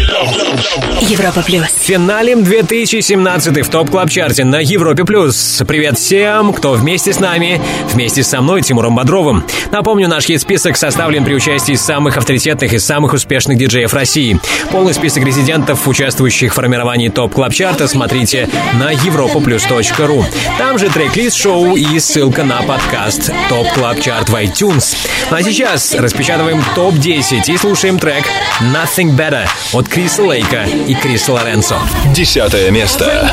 Европа 0.09 1.43
плюс. 1.43 1.67
Финалем 1.81 2.43
2017 2.43 3.67
в 3.67 3.71
топ 3.71 3.91
клаб 3.91 4.09
чарте 4.09 4.43
на 4.45 4.57
Европе 4.57 5.05
плюс. 5.05 5.63
Привет 5.69 5.99
всем, 5.99 6.55
кто 6.55 6.73
вместе 6.73 7.13
с 7.13 7.21
нами, 7.21 7.61
вместе 7.93 8.23
со 8.23 8.41
мной, 8.41 8.63
Тимуром 8.63 8.97
Бодровым. 8.97 9.45
Напомню, 9.71 10.09
наш 10.09 10.25
хит-список 10.25 10.79
составлен 10.79 11.25
при 11.25 11.35
участии 11.35 11.75
самых 11.75 12.17
авторитетных 12.17 12.73
и 12.73 12.79
самых 12.79 13.13
успешных 13.13 13.59
диджеев 13.59 13.93
России. 13.93 14.41
Полный 14.71 14.95
список 14.95 15.25
резидентов, 15.25 15.87
участвующих 15.87 16.53
в 16.53 16.55
формировании 16.55 17.11
топ 17.11 17.35
клаб 17.35 17.53
чарта 17.53 17.87
смотрите 17.87 18.49
на 18.75 18.95
europaplus.ru. 18.95 20.25
Там 20.57 20.79
же 20.79 20.89
трек-лист 20.89 21.37
шоу 21.37 21.77
и 21.77 21.99
ссылка 21.99 22.45
на 22.45 22.63
подкаст 22.63 23.31
топ 23.51 23.69
клаб 23.75 24.01
чарт 24.01 24.31
в 24.31 24.35
iTunes. 24.35 24.97
Ну 25.31 25.37
а 25.37 25.43
сейчас 25.43 25.95
распечатываем 25.95 26.65
топ-10 26.75 27.53
и 27.53 27.57
слушаем 27.59 27.99
трек 27.99 28.25
Nothing 28.61 29.15
Better 29.15 29.47
от 29.73 29.89
Крис 29.99 30.17
Лейка 30.21 30.63
и 30.87 30.95
Крис 30.95 31.29
Лоренцо. 31.29 31.77
Десятое 32.15 32.71
место. 32.71 33.33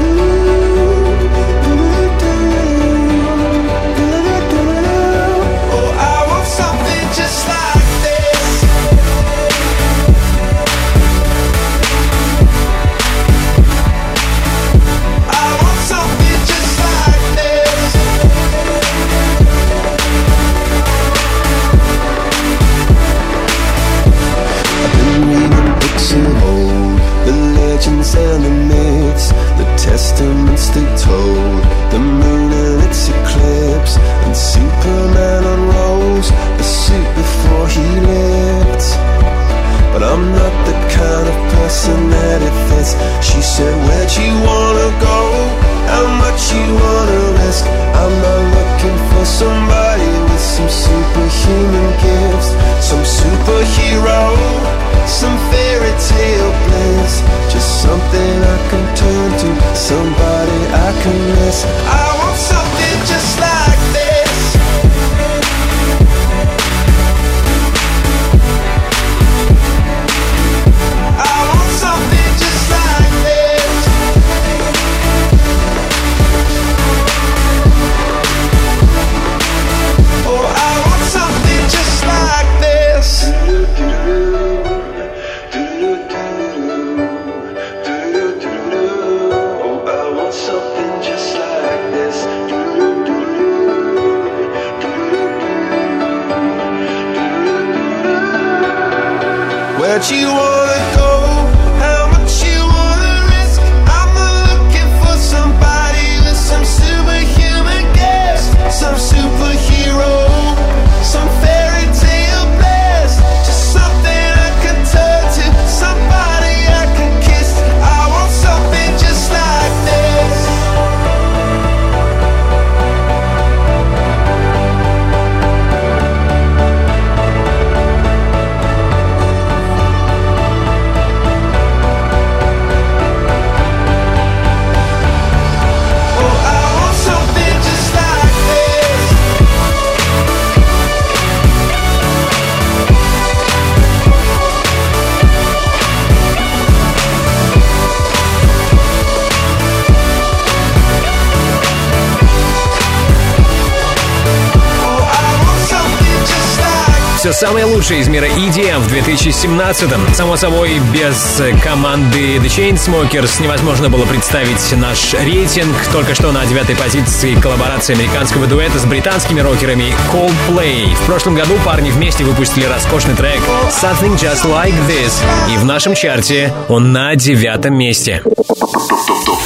в 158.91 158.93
2017-м. 158.93 160.13
Само 160.13 160.35
собой, 160.35 160.81
без 160.93 161.41
команды 161.63 162.35
The 162.37 162.47
Chainsmokers 162.47 163.41
невозможно 163.41 163.89
было 163.89 164.05
представить 164.05 164.75
наш 164.77 165.13
рейтинг. 165.13 165.73
Только 165.93 166.13
что 166.13 166.33
на 166.33 166.45
девятой 166.45 166.75
позиции 166.75 167.35
коллаборация 167.35 167.95
американского 167.95 168.47
дуэта 168.47 168.79
с 168.79 168.85
британскими 168.85 169.39
рокерами 169.39 169.93
Coldplay. 170.11 170.93
В 170.93 171.05
прошлом 171.05 171.35
году 171.35 171.53
парни 171.63 171.89
вместе 171.89 172.25
выпустили 172.25 172.65
роскошный 172.65 173.15
трек 173.15 173.39
Something 173.69 174.15
Just 174.17 174.43
Like 174.45 174.75
This. 174.89 175.23
И 175.53 175.57
в 175.57 175.63
нашем 175.63 175.95
чарте 175.95 176.53
он 176.67 176.91
на 176.91 177.15
девятом 177.15 177.75
месте. 177.75 178.21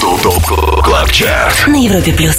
ТОП 0.06 0.84
КЛАБ 0.84 1.12
ЧАРТ 1.12 1.68
На 1.68 1.84
Европе 1.84 2.14
плюс. 2.14 2.38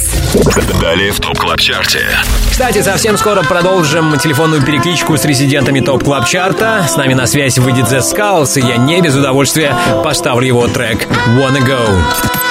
Далее 0.79 1.11
в 1.11 1.19
ТОП 1.19 1.37
КЛАБ 1.37 1.59
ЧАРТе 1.59 2.07
Кстати, 2.49 2.81
совсем 2.81 3.17
скоро 3.17 3.43
продолжим 3.43 4.17
телефонную 4.17 4.61
перекличку 4.63 5.17
с 5.17 5.25
резидентами 5.25 5.81
Top 5.81 6.05
Club 6.05 6.25
Chart 6.25 6.68
а. 6.68 6.85
С 6.87 6.95
нами 6.95 7.13
на 7.13 7.27
связь 7.27 7.57
выйдет 7.57 7.87
The 7.87 7.99
Skulls, 7.99 8.57
и 8.57 8.65
я 8.65 8.77
не 8.77 9.01
без 9.01 9.15
удовольствия 9.15 9.75
поставлю 10.01 10.47
его 10.47 10.67
трек 10.67 11.07
Wanna 11.37 11.59
Go. 11.59 12.01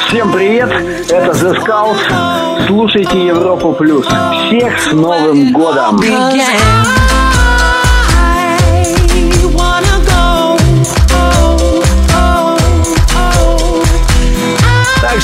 Всем 0.09 0.31
привет, 0.31 0.71
это 1.11 1.31
The 1.31 1.65
Skulls. 1.65 2.67
Слушайте 2.67 3.27
Европу 3.27 3.73
Плюс. 3.73 4.07
Всех 4.07 4.79
с 4.79 4.93
Новым 4.93 5.51
годом! 5.53 5.99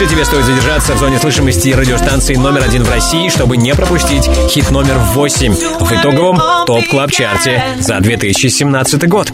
Также 0.03 0.17
тебе 0.17 0.25
стоит 0.25 0.45
задержаться 0.47 0.95
в 0.95 0.99
зоне 0.99 1.21
слышимости 1.21 1.69
радиостанции 1.69 2.35
номер 2.35 2.65
один 2.65 2.83
в 2.83 2.91
России, 2.91 3.29
чтобы 3.29 3.57
не 3.57 3.73
пропустить 3.73 4.29
хит 4.49 4.69
номер 4.73 4.99
8 4.99 5.55
в 5.55 5.93
итоговом 5.93 6.43
Top 6.67 6.89
Club 6.89 7.13
Chart 7.13 7.55
е 7.55 7.63
за 7.79 8.01
2017 8.01 9.09
год. 9.09 9.31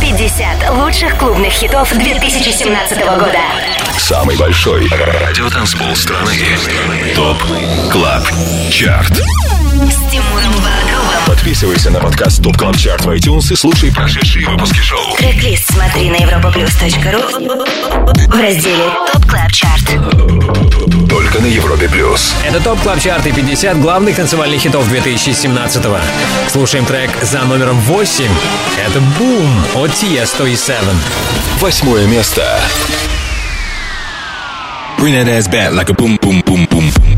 50 0.00 0.70
лучших 0.78 1.18
клубных 1.18 1.52
хитов 1.52 1.92
2017 1.92 2.98
года. 3.18 3.38
Самый 3.98 4.34
большой 4.38 4.88
радиотанцпол 4.88 5.94
страны 5.94 6.32
Top 7.14 7.36
Club 7.92 8.22
Chart 8.70 9.12
С 9.12 10.10
Тимуром 10.10 10.54
Бодровым. 10.54 10.97
Подписывайся 11.38 11.90
на 11.90 12.00
подкаст 12.00 12.42
Top 12.42 12.56
Club 12.56 12.76
Chart 12.76 13.04
в 13.04 13.10
iTunes 13.10 13.52
и 13.52 13.56
слушай 13.56 13.92
прошедшие 13.92 14.48
выпуски 14.48 14.80
шоу 14.80 15.16
Трек-лист 15.16 15.72
смотри 15.72 16.10
на 16.10 16.16
europaplus.ru 16.16 17.22
в 18.26 18.40
разделе 18.40 18.90
Top 19.12 19.24
Club 19.24 19.52
Chart. 19.52 19.84
Это 22.44 22.60
Top 22.60 22.80
Club 22.80 23.00
Chart 23.00 23.26
и 23.28 23.32
50 23.32 23.80
главных 23.80 24.16
танцевальных 24.16 24.60
хитов 24.60 24.92
2017-го. 24.92 25.98
Слушаем 26.50 26.84
трек 26.84 27.10
за 27.22 27.42
номером 27.42 27.78
8. 27.82 28.24
Это 28.84 29.00
«Boom» 29.16 29.64
от 29.76 29.90
Tiesto 29.90 30.50
и 30.50 30.54
Sevenn. 30.54 30.96
Восьмое 31.60 32.06
место. 32.08 32.60
Bring 34.98 35.14
that 35.14 35.28
ass 35.28 35.46
back 35.46 35.72
like 35.72 35.88
a 35.88 35.94
boom, 35.94 36.18
boom, 36.20 36.42
boom, 36.42 36.66
boom. 36.66 36.90
Never 36.90 37.17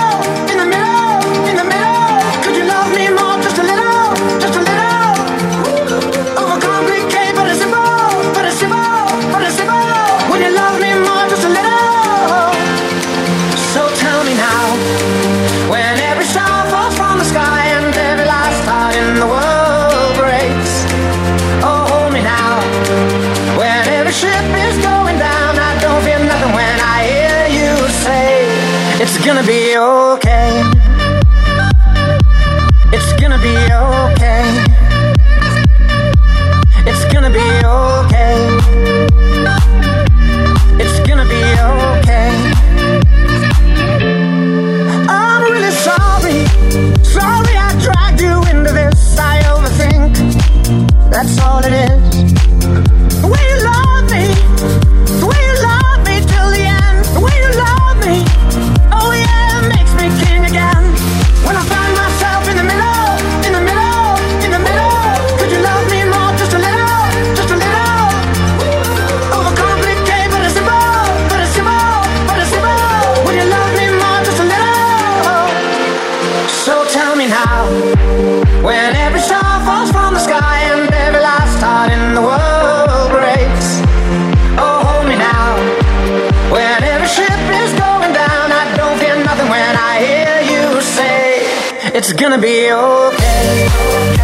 be 92.41 92.71
okay. 92.73 93.69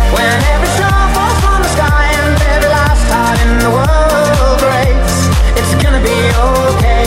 When 0.10 0.38
every 0.53 0.69
star 0.73 1.06
falls 1.14 1.38
from 1.45 1.61
the 1.61 1.69
sky 1.69 2.10
and 2.18 2.34
every 2.49 2.69
last 2.73 3.06
heart 3.14 3.38
in 3.45 3.52
the 3.61 3.69
world 3.69 4.57
breaks, 4.57 5.30
it's 5.53 5.73
gonna 5.77 6.02
be 6.02 6.19
okay. 6.49 7.06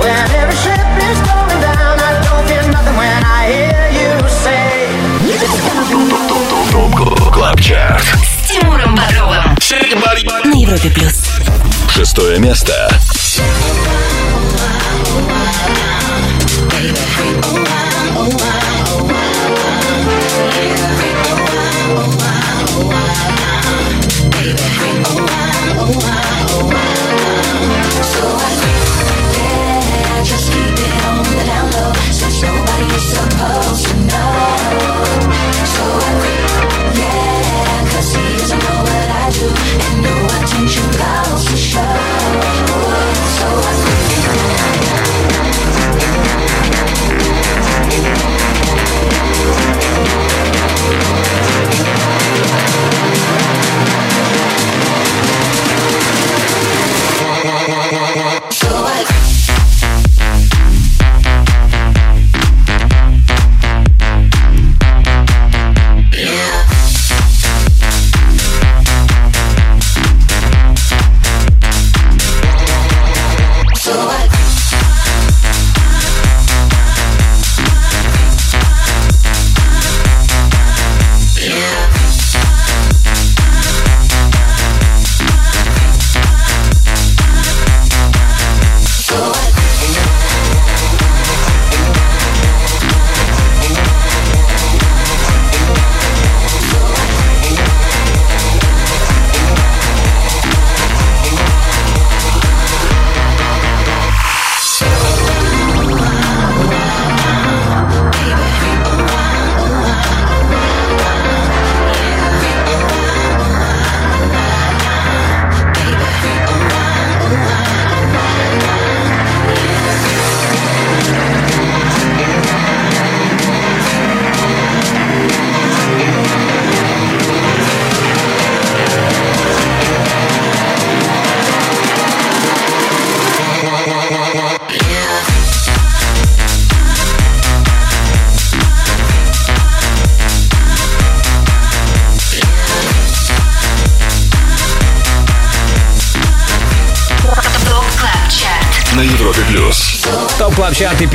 When 0.00 0.24
every 0.40 0.56
ship 0.64 0.88
is 1.04 1.20
going 1.28 1.60
down, 1.60 2.00
I 2.00 2.16
don't 2.24 2.44
fear 2.48 2.64
nothing 2.72 2.96
when 2.96 3.20
I 3.28 3.40
hear 3.52 3.84
you 4.00 4.10
say 4.40 4.88
it's 5.36 5.60
gonna 5.68 5.84
be 5.84 6.00
Топ 6.72 7.34
Клаб 7.34 7.60
Чарт. 7.60 8.02
С 8.24 8.48
Тимуром 8.48 8.94
Бодровым. 8.94 9.54
На 10.44 10.56
Европе 10.56 10.90
плюс. 10.90 11.24
Шестое 11.90 12.38
место. 12.38 12.88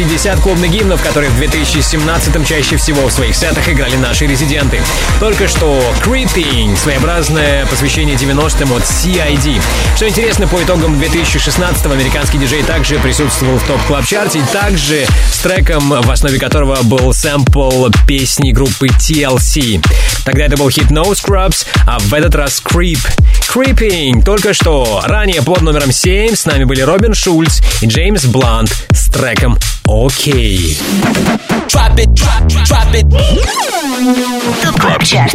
50 0.01 0.39
клубных 0.39 0.71
гимнов, 0.71 0.99
которые 1.03 1.29
в 1.29 1.39
2017-м 1.39 2.43
чаще 2.43 2.75
всего 2.75 3.07
в 3.07 3.11
своих 3.11 3.35
сетах 3.35 3.69
играли 3.69 3.95
наши 3.97 4.25
резиденты. 4.25 4.81
Только 5.19 5.47
что 5.47 5.79
Creeping, 6.03 6.75
своеобразное 6.75 7.67
посвящение 7.67 8.15
90-м 8.15 8.73
от 8.73 8.81
CID. 8.81 9.61
Что 9.95 10.09
интересно, 10.09 10.47
по 10.47 10.59
итогам 10.63 10.99
2016-го 10.99 11.93
американский 11.93 12.39
диджей 12.39 12.63
также 12.63 12.97
присутствовал 12.97 13.59
в 13.59 13.67
Top 13.67 13.79
Club 13.83 14.03
Chart 14.07 14.30
е, 14.30 14.39
и 14.39 14.43
также 14.51 15.05
с 15.31 15.37
треком, 15.37 15.89
в 15.89 16.09
основе 16.09 16.39
которого 16.39 16.81
был 16.81 17.13
сэмпл 17.13 17.89
песни 18.07 18.53
группы 18.53 18.87
TLC. 18.87 19.85
Тогда 20.25 20.45
это 20.45 20.57
был 20.57 20.71
хит 20.71 20.89
No 20.89 21.11
Scrubs, 21.11 21.67
а 21.85 21.99
в 21.99 22.11
этот 22.15 22.33
раз 22.33 22.59
Creep. 22.65 22.99
Creeping. 23.53 24.23
Только 24.23 24.55
что. 24.55 25.03
Ранее 25.05 25.43
под 25.43 25.61
номером 25.61 25.91
7 25.91 26.35
с 26.35 26.45
нами 26.45 26.63
были 26.63 26.81
Робин 26.81 27.13
Шульц 27.13 27.61
и 27.81 27.85
Джеймс 27.85 28.25
Блант 28.25 28.87
с 28.89 29.11
треком 29.11 29.59
«OK». 29.91 30.77
Chart. 35.03 35.33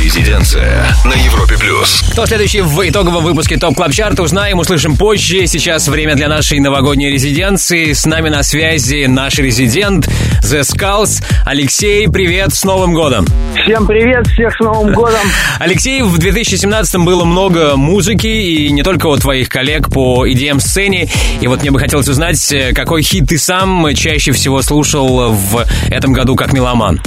Резиденция 0.00 0.86
на 1.04 1.14
Европе 1.14 1.56
плюс. 1.58 2.04
Кто 2.12 2.26
следующий 2.26 2.60
в 2.60 2.88
итоговом 2.88 3.24
выпуске 3.24 3.56
Top 3.56 3.74
Club 3.74 3.92
Chart 3.92 4.13
а, 4.13 4.22
узнаем, 4.22 4.58
услышим 4.58 4.96
позже. 4.96 5.46
Сейчас 5.46 5.88
время 5.88 6.14
для 6.14 6.28
нашей 6.28 6.60
новогодней 6.60 7.10
резиденции. 7.10 7.92
С 7.92 8.06
нами 8.06 8.28
на 8.28 8.42
связи 8.42 9.06
наш 9.06 9.38
резидент 9.38 10.08
The 10.44 10.60
Skulls. 10.60 11.24
Алексей, 11.46 12.06
привет, 12.06 12.52
с 12.54 12.64
Новым 12.64 12.92
годом! 12.92 13.24
Всем 13.64 13.86
привет, 13.86 14.26
всех 14.26 14.54
с 14.54 14.60
Новым 14.60 14.92
годом! 14.94 15.26
Алексей, 15.58 16.02
в 16.02 16.18
2017 16.18 16.96
было 17.00 17.24
много 17.24 17.76
музыки, 17.76 18.26
и 18.26 18.70
не 18.70 18.82
только 18.82 19.06
у 19.06 19.16
твоих 19.16 19.48
коллег 19.48 19.88
по 19.88 20.26
EDM-сцене. 20.26 21.08
И 21.40 21.46
вот 21.46 21.62
мне 21.62 21.70
бы 21.70 21.78
хотелось 21.78 22.08
узнать, 22.08 22.52
э, 22.52 22.74
какой 22.74 23.00
хит 23.00 23.28
ты 23.28 23.38
сам 23.38 23.86
чаще 23.94 24.32
всего 24.32 24.60
слушал 24.60 25.32
в 25.32 25.64
этом 25.88 26.12
году 26.12 26.36
как 26.36 26.52
меломан? 26.52 27.00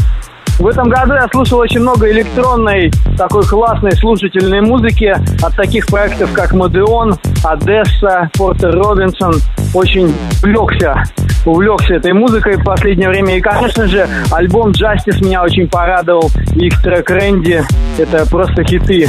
В 0.57 0.65
этом 0.65 0.89
году 0.89 1.14
я 1.14 1.27
слушал 1.31 1.59
очень 1.59 1.81
много 1.81 2.11
электронной, 2.11 2.91
такой 3.15 3.45
классной 3.45 3.95
слушательной 3.97 4.61
музыки 4.61 5.14
от 5.43 5.55
таких 5.55 5.85
проектов, 5.85 6.31
как 6.34 6.53
Модеон, 6.53 7.15
Одесса, 7.43 8.31
Портер 8.34 8.72
Робинсон. 8.72 9.35
Очень 9.76 10.11
увлекся, 10.41 11.03
увлекся 11.48 11.95
этой 11.95 12.14
музыкой 12.14 12.57
в 12.57 12.64
последнее 12.64 13.10
время. 13.10 13.38
И, 13.38 13.41
конечно 13.41 13.88
же, 13.88 14.07
альбом 14.32 14.72
Justice 14.72 15.24
меня 15.24 15.44
очень 15.44 15.68
порадовал. 15.68 16.30
Их 16.56 16.82
трек 16.82 17.10
Рэнди— 17.10 17.64
это 17.98 18.30
просто 18.30 18.64
хиты. 18.64 19.07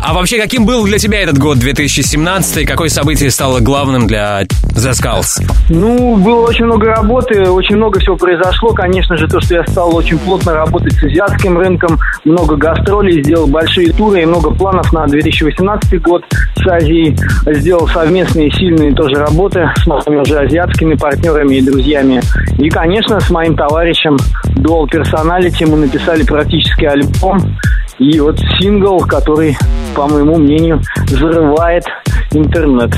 А 0.00 0.14
вообще, 0.14 0.40
каким 0.40 0.64
был 0.64 0.84
для 0.84 0.98
тебя 0.98 1.20
этот 1.20 1.38
год 1.38 1.58
2017? 1.58 2.66
Какое 2.66 2.88
событие 2.88 3.30
стало 3.30 3.60
главным 3.60 4.06
для 4.06 4.42
The 4.42 4.92
Skulls? 4.92 5.42
Ну, 5.70 6.16
было 6.16 6.46
очень 6.46 6.66
много 6.66 6.86
работы, 6.86 7.50
очень 7.50 7.76
много 7.76 7.98
всего 7.98 8.16
произошло. 8.16 8.72
Конечно 8.72 9.16
же, 9.16 9.26
то, 9.26 9.40
что 9.40 9.56
я 9.56 9.66
стал 9.66 9.94
очень 9.94 10.18
плотно 10.18 10.54
работать 10.54 10.94
с 10.94 11.02
азиатским 11.02 11.58
рынком, 11.58 11.98
много 12.24 12.56
гастролей, 12.56 13.22
сделал 13.22 13.48
большие 13.48 13.92
туры 13.92 14.22
и 14.22 14.26
много 14.26 14.50
планов 14.50 14.92
на 14.92 15.06
2018 15.06 16.00
год 16.00 16.24
с 16.56 16.66
Азией. 16.66 17.16
Сделал 17.46 17.88
совместные 17.88 18.50
сильные 18.52 18.94
тоже 18.94 19.16
работы 19.16 19.68
с 19.76 19.86
моими 19.86 20.20
уже 20.20 20.38
азиатскими 20.38 20.94
партнерами 20.94 21.56
и 21.56 21.62
друзьями. 21.62 22.20
И, 22.58 22.70
конечно, 22.70 23.20
с 23.20 23.30
моим 23.30 23.56
товарищем 23.56 24.16
Dual 24.56 24.86
Personality 24.88 25.66
мы 25.66 25.76
написали 25.78 26.22
практически 26.22 26.84
альбом. 26.84 27.56
И 27.98 28.20
вот 28.20 28.38
сингл, 28.60 28.98
который, 29.00 29.56
по 29.94 30.06
моему 30.06 30.36
мнению, 30.36 30.80
взрывает 31.08 31.84
интернет 32.32 32.94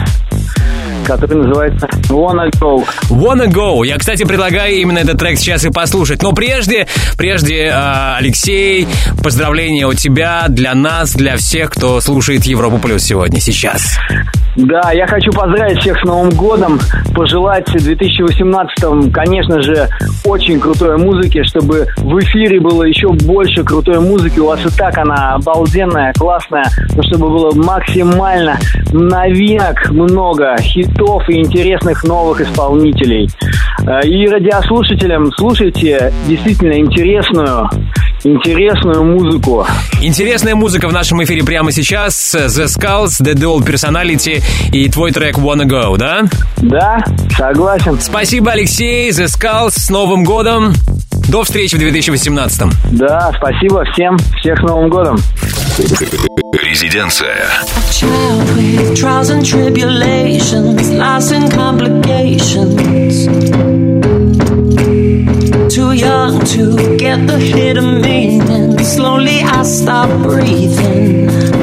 который 1.07 1.39
называется 1.39 1.89
Wanna 2.09 2.51
Go. 2.61 2.87
Wanna 3.09 3.49
Go. 3.49 3.85
Я, 3.85 3.99
кстати, 3.99 4.25
предлагаю 4.25 4.77
именно 4.77 4.99
этот 4.99 5.19
трек 5.19 5.39
сейчас 5.39 5.65
и 5.65 5.71
послушать. 5.71 6.23
Но 6.23 6.33
прежде, 6.33 6.87
прежде, 7.17 7.65
э, 7.65 8.15
Алексей, 8.17 8.87
поздравления 9.23 9.87
от 9.87 9.97
тебя 9.97 10.45
для 10.49 10.73
нас, 10.75 11.13
для 11.15 11.37
всех, 11.37 11.71
кто 11.71 12.01
слушает 12.01 12.45
Европу 12.45 12.79
Плюс 12.79 13.03
сегодня, 13.03 13.41
сейчас. 13.41 13.99
Да, 14.63 14.93
я 14.93 15.07
хочу 15.07 15.31
поздравить 15.33 15.81
всех 15.81 15.99
с 16.01 16.05
Новым 16.05 16.31
годом, 16.31 16.79
пожелать 17.15 17.67
в 17.69 17.77
2018-м, 17.77 19.11
конечно 19.11 19.63
же, 19.63 19.89
очень 20.25 20.61
крутой 20.61 20.99
музыки, 20.99 21.43
чтобы 21.45 21.87
в 21.97 22.19
эфире 22.19 22.61
было 22.61 22.83
еще 22.83 23.09
больше 23.09 23.65
крутой 23.65 24.01
музыки. 24.01 24.39
У 24.39 24.47
вас 24.47 24.61
и 24.65 24.77
так 24.77 24.99
она 24.99 25.35
обалденная, 25.35 26.13
классная, 26.13 26.65
но 26.95 27.03
чтобы 27.05 27.31
было 27.31 27.55
максимально 27.55 28.59
новинок 28.93 29.91
много, 29.91 30.57
хитов 30.61 31.27
и 31.31 31.39
интересных 31.39 32.05
новых 32.05 32.43
исполнителей. 32.43 33.31
Э, 33.87 34.07
И 34.07 34.27
радиослушателям 34.29 35.33
слушайте 35.33 36.13
действительно 36.29 36.79
интересную, 36.79 37.71
интересную 38.25 39.05
музыку. 39.05 39.67
Интересная 40.01 40.55
музыка 40.55 40.89
в 40.89 40.93
нашем 40.93 41.23
эфире 41.25 41.43
прямо 41.45 41.73
сейчас. 41.73 42.35
The 42.35 42.67
Skulls, 42.67 43.21
The 43.23 43.35
Dual 43.35 43.65
Personality 43.65 44.43
и 44.73 44.89
твой 44.89 45.13
трек 45.13 45.39
Wanna 45.39 45.65
Go, 45.65 45.97
да? 45.97 46.23
Да, 46.59 46.99
согласен. 47.37 47.99
Спасибо, 48.01 48.53
Алексей, 48.53 49.11
The 49.11 49.27
Skulls, 49.27 49.73
с 49.79 49.91
Новым 49.91 50.25
годом. 50.25 50.75
До 51.29 51.45
встречи 51.45 51.77
в 51.77 51.79
2018 51.79 52.63
Да, 52.93 53.31
спасибо 53.37 53.85
всем, 53.93 54.17
всех 54.41 54.59
с 54.59 54.63
Новым 54.63 54.91
годом. 54.91 55.19
Резиденция. 56.53 57.47
trials 58.95 59.31
and 59.31 59.45
tribulations, 59.45 60.91
loss 60.91 61.31
and 61.31 61.51
complications. 61.53 63.70
Too 65.71 65.93
young 65.93 66.41
to 66.47 66.97
get 66.97 67.29
the 67.29 67.39
hidden 67.39 68.01
meaning. 68.01 68.77
Slowly 68.81 69.41
I 69.41 69.63
stop 69.63 70.11
breathing. 70.21 71.60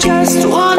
just 0.00 0.46
one 0.48 0.69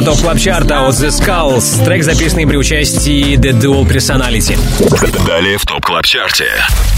от 0.00 0.06
резидента 0.06 0.12
топ 0.12 0.20
клаб 0.20 0.38
чарта 0.38 0.86
от 0.86 0.94
The 0.94 1.08
Skulls. 1.08 1.84
Трек, 1.84 2.04
записанный 2.04 2.46
при 2.46 2.56
участии 2.56 3.36
The 3.36 3.52
Dual 3.52 3.86
Personality. 3.86 4.58
Далее 5.26 5.58
в 5.58 5.64
ТОП 5.64 5.84
Клаб 5.84 6.04
Чарте. 6.04 6.46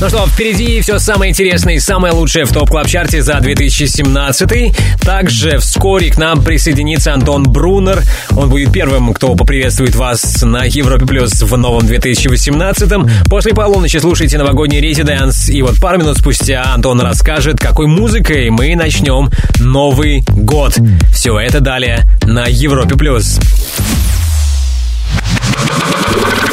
Ну 0.00 0.08
что, 0.08 0.26
впереди 0.26 0.80
все 0.80 0.98
самое 0.98 1.30
интересное 1.30 1.74
и 1.74 1.78
самое 1.78 2.12
лучшее 2.12 2.44
в 2.44 2.52
Top 2.52 2.70
Club 2.70 2.86
Chart 2.86 3.16
е 3.16 3.22
за 3.22 3.40
2017. 3.40 4.74
Также 5.00 5.58
вскоре 5.58 6.10
к 6.10 6.18
нам 6.18 6.42
присоединится 6.42 7.12
Антон 7.12 7.44
Брунер. 7.44 8.02
Он 8.32 8.48
будет 8.48 8.72
первым, 8.72 9.12
кто 9.14 9.34
поприветствует 9.34 9.94
вас 9.94 10.42
на 10.42 10.64
Европе 10.64 11.06
Плюс 11.06 11.42
в 11.42 11.56
новом 11.56 11.86
2018. 11.86 12.90
После 13.28 13.54
полуночи 13.54 13.98
слушайте 13.98 14.38
новогодний 14.38 14.80
Residence. 14.80 15.48
И 15.48 15.62
вот 15.62 15.78
пару 15.80 15.98
минут 15.98 16.18
спустя 16.18 16.64
Антон 16.74 17.00
расскажет, 17.00 17.60
какой 17.60 17.86
музыкой 17.86 18.50
мы 18.50 18.74
начнем 18.76 19.30
Новый 19.60 20.24
год. 20.28 20.76
Все 21.12 21.38
это 21.38 21.60
далее 21.60 22.02
на 22.24 22.46
Европе 22.46 22.91
Плюс. 22.97 23.39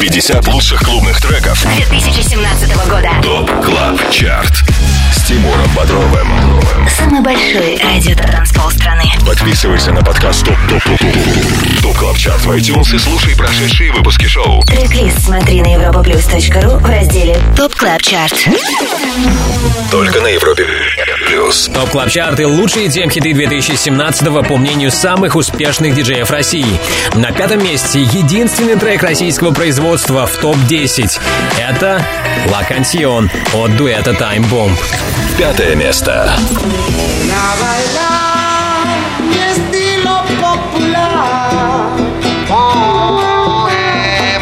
50 0.00 0.48
лучших 0.48 0.80
клубных 0.80 1.20
треков 1.20 1.62
2017 1.62 2.74
года. 2.88 3.10
ТОП 3.22 3.50
Club 3.64 4.10
Chart 4.10 4.62
с 5.14 5.22
Тимуром 5.24 5.68
Бодровым. 5.76 6.28
Самый 6.96 7.20
большой 7.20 7.78
радиотанцпол 7.82 8.70
страны. 8.70 9.04
Подписывайся 9.26 9.92
на 9.92 10.02
подкаст 10.02 10.44
Top 10.44 10.56
Top 10.68 10.82
Top 10.82 10.98
Top 10.98 11.82
Top 11.82 11.96
Club 11.96 12.16
Chart 12.16 12.44
в 12.44 12.50
iTunes 12.50 12.94
и 12.94 12.98
слушай 12.98 13.36
прошедшие 13.36 13.92
выпуски 13.92 14.26
шоу. 14.26 14.62
Трек-лист 14.64 15.22
смотри 15.24 15.60
на 15.60 15.74
europaplus.ru 15.74 16.78
в 16.78 16.86
разделе 16.86 17.36
Top 17.56 17.74
Club 17.74 18.02
Chart. 18.02 18.34
Только 19.90 20.20
на 20.20 20.28
Европе 20.28 20.66
Плюс. 21.30 21.70
Top 21.72 21.90
Club 21.90 22.10
Chart 22.10 22.40
и 22.40 22.44
лучшие 22.44 22.88
EDM-хиты 22.88 23.32
2017 23.32 24.48
по 24.48 24.56
мнению 24.56 24.90
самых 24.90 25.36
успешных 25.36 25.94
диджеев 25.94 26.28
России. 26.28 26.66
На 27.14 27.30
пятом 27.30 27.62
месте 27.62 28.02
единственный 28.02 28.74
трек 28.74 28.89
российского 28.98 29.52
производства 29.52 30.26
в 30.26 30.36
топ-10. 30.36 31.20
Это 31.58 32.04
«La 32.46 32.64
Canción» 32.68 33.30
от 33.54 33.76
дуэта 33.76 34.10
Time 34.10 34.44
Bomb. 34.50 34.76
Пятое 35.38 35.76
место. 35.76 36.32
Popular. 40.40 41.90
Oh, 42.48 43.68
eh, 43.70 44.38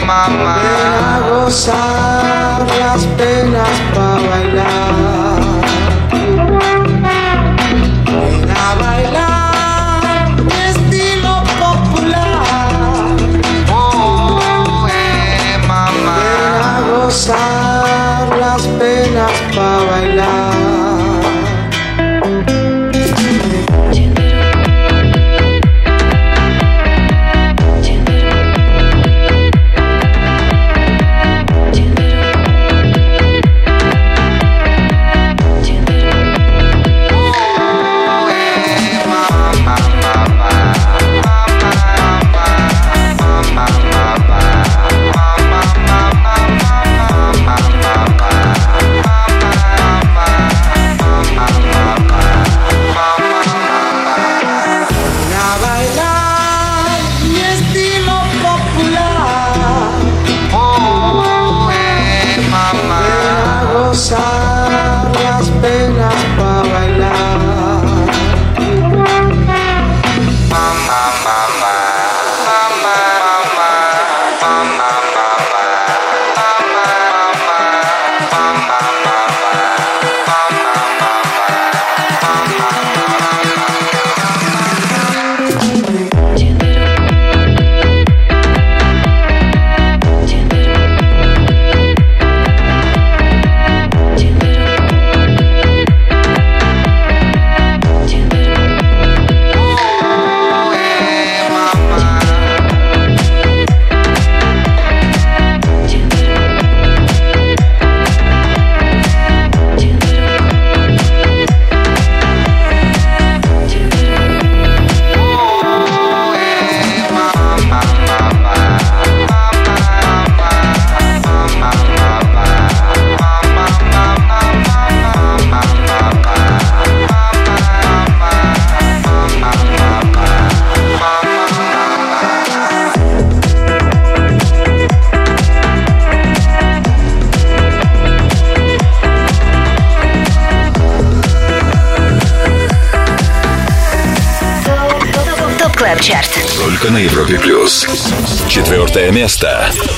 место. 149.28 149.97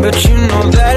But 0.00 0.24
you 0.24 0.34
know 0.34 0.70
that 0.70 0.89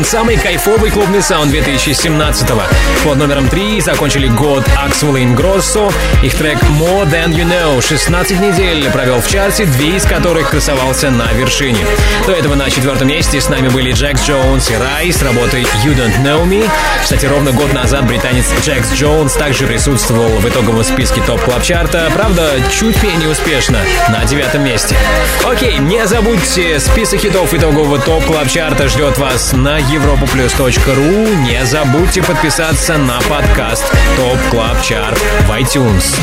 Вот 0.00 0.06
он, 0.06 0.06
самый 0.06 0.36
кайфовый 0.36 0.90
клубный 0.90 1.20
саунд 1.20 1.52
2017-го. 1.52 2.62
Под 3.04 3.18
номером 3.18 3.48
3 3.48 3.80
закончили 3.80 4.28
год 4.28 4.64
Axwell 4.68 5.20
и 5.20 5.24
Ingrosso. 5.24 5.92
Их 6.22 6.34
трек 6.34 6.58
More 6.78 7.04
Than 7.10 7.30
You 7.30 7.44
Know 7.44 7.82
16 7.82 8.40
недель 8.40 8.88
провел 8.90 9.20
в 9.20 9.28
чарте, 9.28 9.66
две 9.66 9.96
из 9.96 10.04
которых 10.04 10.50
красовался 10.50 11.10
на 11.10 11.30
вершине. 11.32 11.84
До 12.26 12.32
этого 12.32 12.54
на 12.54 12.70
четвертом 12.70 13.08
месте 13.08 13.40
с 13.40 13.48
нами 13.48 13.68
были 13.68 13.92
Джекс 13.92 14.22
Джонс 14.22 14.70
и 14.70 14.76
Рай 14.76 15.12
с 15.12 15.22
работой 15.22 15.62
You 15.84 15.94
Don't 15.94 16.22
Know 16.22 16.46
Me. 16.46 16.68
Кстати, 17.02 17.26
ровно 17.26 17.52
год 17.52 17.72
назад 17.72 18.06
британец 18.06 18.46
Джекс 18.62 18.92
Джонс 18.94 19.34
также 19.34 19.66
присутствовал 19.66 20.28
в 20.28 20.48
итоговом 20.48 20.84
списке 20.84 21.20
топ 21.22 21.42
клаб 21.42 21.62
чарта 21.62 22.10
правда, 22.14 22.52
чуть 22.70 23.02
менее 23.02 23.28
успешно, 23.28 23.78
на 24.08 24.24
девятом 24.24 24.64
месте. 24.64 24.96
Окей, 25.44 25.78
не 25.78 26.06
забудьте, 26.06 26.78
список 26.78 27.20
хитов 27.20 27.52
итогового 27.52 27.98
Top 27.98 28.24
Club 28.24 28.48
Chart 28.48 28.81
а 28.81 28.88
ждет 28.88 29.18
вас 29.18 29.52
на 29.52 29.78
europoplus.ru. 29.90 31.34
Не 31.42 31.64
забудьте 31.66 32.22
подписаться 32.22 32.96
на 32.96 33.20
подкаст 33.22 33.92
Top 34.16 34.38
Club 34.50 34.80
Chart 34.82 35.18
в 35.18 35.50
iTunes. 35.50 36.16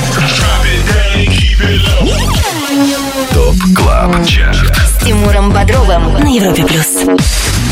Top 3.33 3.55
Club 3.75 4.25
Chart 4.25 4.75
С 4.75 5.03
Тимуром 5.03 5.51
Бодровым 5.51 6.13
на 6.13 6.27
Европе 6.27 6.65
плюс. 6.65 7.03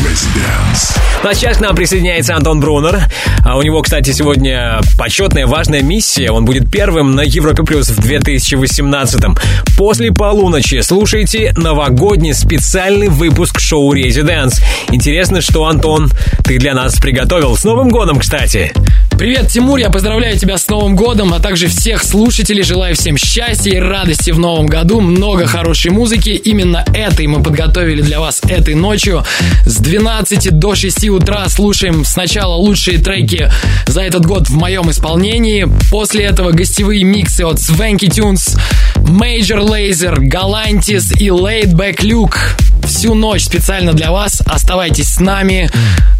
Residence. 0.02 1.05
Ну 1.22 1.30
а 1.30 1.34
сейчас 1.34 1.56
к 1.56 1.60
нам 1.60 1.74
присоединяется 1.74 2.36
Антон 2.36 2.60
Брунер. 2.60 3.00
А 3.44 3.56
у 3.56 3.62
него, 3.62 3.82
кстати, 3.82 4.10
сегодня 4.10 4.80
почетная 4.98 5.46
важная 5.46 5.82
миссия. 5.82 6.30
Он 6.30 6.44
будет 6.44 6.70
первым 6.70 7.14
на 7.14 7.22
Европе 7.22 7.62
Плюс 7.62 7.88
в 7.88 7.98
2018-м. 7.98 9.36
После 9.76 10.12
полуночи 10.12 10.80
слушайте 10.80 11.52
новогодний 11.56 12.34
специальный 12.34 13.08
выпуск 13.08 13.60
шоу 13.60 13.92
«Резиденс». 13.92 14.60
Интересно, 14.90 15.40
что, 15.40 15.66
Антон, 15.66 16.10
ты 16.44 16.58
для 16.58 16.74
нас 16.74 16.96
приготовил. 16.96 17.56
С 17.56 17.64
Новым 17.64 17.88
годом, 17.88 18.18
кстати! 18.18 18.72
Привет, 19.18 19.48
Тимур, 19.48 19.78
я 19.78 19.88
поздравляю 19.88 20.38
тебя 20.38 20.58
с 20.58 20.68
Новым 20.68 20.94
годом, 20.94 21.32
а 21.32 21.40
также 21.40 21.68
всех 21.68 22.02
слушателей. 22.04 22.62
Желаю 22.62 22.94
всем 22.94 23.16
счастья 23.16 23.70
и 23.70 23.78
радости 23.78 24.30
в 24.30 24.38
Новом 24.38 24.66
году, 24.66 25.00
много 25.00 25.46
хорошей 25.46 25.90
музыки. 25.90 26.28
Именно 26.28 26.84
этой 26.92 27.26
мы 27.26 27.42
подготовили 27.42 28.02
для 28.02 28.20
вас 28.20 28.42
этой 28.46 28.74
ночью. 28.74 29.24
С 29.64 29.78
12 29.78 30.58
до 30.58 30.74
6 30.74 31.08
утра 31.08 31.48
слушаем 31.48 32.04
сначала 32.04 32.56
лучшие 32.56 32.98
треки 32.98 33.50
за 33.86 34.02
этот 34.02 34.26
год 34.26 34.50
в 34.50 34.54
моем 34.54 34.90
исполнении. 34.90 35.66
После 35.90 36.24
этого 36.24 36.52
гостевые 36.52 37.02
миксы 37.02 37.40
от 37.40 37.56
Swanky 37.56 38.10
Tunes, 38.10 38.58
Major 39.04 39.60
Lazer, 39.60 40.16
Galantis 40.18 41.16
и 41.18 41.28
Laidback 41.28 41.98
Luke. 41.98 42.36
Всю 42.84 43.14
ночь 43.14 43.44
специально 43.44 43.92
для 43.92 44.10
вас. 44.10 44.42
Оставайтесь 44.46 45.14
с 45.14 45.20
нами. 45.20 45.70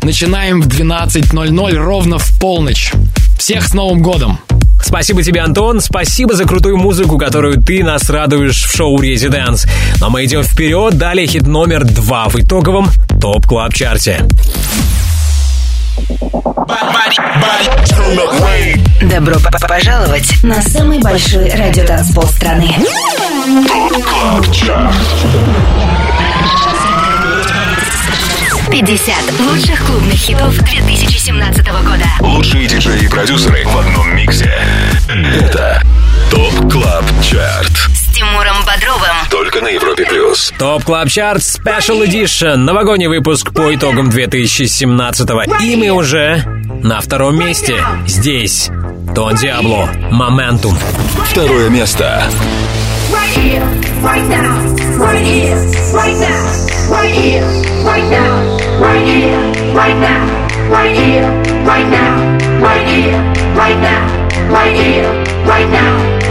Начинаем 0.03 0.61
в 0.63 0.69
12.00 0.69 1.75
ровно 1.75 2.19
в 2.19 2.39
полночь. 2.39 2.93
Всех 3.39 3.67
с 3.67 3.75
Новым 3.75 4.03
годом! 4.03 4.39
Спасибо 4.83 5.23
тебе, 5.23 5.41
Антон. 5.41 5.81
Спасибо 5.81 6.35
за 6.35 6.45
крутую 6.45 6.77
музыку, 6.77 7.19
которую 7.19 7.61
ты 7.61 7.83
нас 7.83 8.09
радуешь 8.09 8.65
в 8.65 8.77
шоу 8.77 9.01
«Residence». 9.01 9.67
Но 10.01 10.11
мы 10.11 10.25
идем 10.25 10.43
вперед. 10.43 10.97
Далее 10.97 11.27
хит 11.27 11.47
номер 11.47 11.85
два 11.85 12.29
в 12.29 12.37
итоговом 12.37 12.89
Top 13.21 13.47
Club 13.47 13.75
Chart 13.75 14.10
е. 14.10 14.25
Добро 19.03 19.37
пожаловать 19.69 20.43
на 20.43 20.61
самый 20.63 20.99
большой 21.01 21.51
радиотанцпол 21.51 22.25
страны. 22.25 22.75
50 28.71 29.15
лучших 29.41 29.87
клубных 29.87 30.15
хитов 30.15 30.59
2017 30.59 31.67
года. 31.67 32.05
Лучшие 32.21 32.67
диджеи 32.67 33.05
и 33.05 33.09
продюсеры 33.09 33.65
в 33.65 33.77
одном 33.79 34.17
миксе. 34.17 34.53
Это 35.09 35.81
Top 36.31 36.73
Club 36.73 37.05
Chart. 37.23 37.73
С 37.95 38.15
Тимуром 38.15 38.57
Бодровым. 38.67 39.17
Только 39.31 39.61
на 39.61 39.69
Европе 39.69 40.05
Плюс. 40.05 40.53
Top 40.59 40.85
Club 40.85 41.09
Chart 41.09 41.41
Special 41.41 42.05
Edition. 42.07 42.57
Новогодний 42.57 43.07
выпуск 43.07 43.53
по 43.53 43.75
итогам 43.75 44.09
2017-го. 44.09 45.63
И 45.63 45.77
мы 45.77 45.91
уже 45.91 46.45
на 46.83 47.01
втором 47.01 47.39
месте. 47.39 47.77
Здесь 48.07 48.71
Дон 49.15 49.37
Диабло. 49.37 49.89
Моментум. 50.11 50.77
Второе 51.31 51.69
место. 51.71 52.25
Right 53.13 53.31
here, 53.37 53.63
right 54.03 54.27
now, 54.29 54.75
right 54.99 55.23
here, 55.23 55.55
right 55.95 56.17
now, 56.19 56.67
right 56.91 57.13
here, 57.15 57.45
right 57.85 58.11
now, 58.11 58.67
right 58.81 59.07
here, 59.07 59.39
right 59.77 59.97
now, 60.01 60.27
right 60.73 60.97
here, 60.97 61.29
right 61.65 61.87
now, 61.89 62.39
right 62.61 62.87
here, 62.89 63.21
right 63.55 63.79
now, 63.81 64.51
right 64.51 64.75
here, 64.75 65.27
right 65.47 65.71
now, 65.71 66.16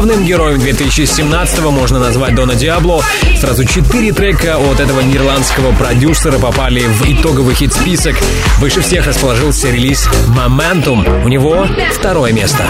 Главным 0.00 0.24
героем 0.24 0.60
2017-го 0.60 1.70
можно 1.70 1.98
назвать 1.98 2.34
Дона 2.34 2.54
Диабло. 2.54 3.04
Сразу 3.38 3.66
четыре 3.66 4.14
трека 4.14 4.56
от 4.56 4.80
этого 4.80 5.00
нидерландского 5.00 5.72
продюсера 5.72 6.38
попали 6.38 6.80
в 6.80 7.02
итоговый 7.06 7.54
хит-список. 7.54 8.16
Выше 8.60 8.80
всех 8.80 9.06
расположился 9.06 9.68
релиз 9.68 10.08
«Momentum». 10.28 11.22
У 11.22 11.28
него 11.28 11.66
второе 11.92 12.32
место. 12.32 12.64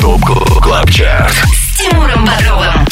Top 0.00 0.60
Club 0.62 0.88
Chart. 0.90 1.34
С 1.34 1.78
Тимуром 1.78 2.24
Бодровым. 2.24 2.86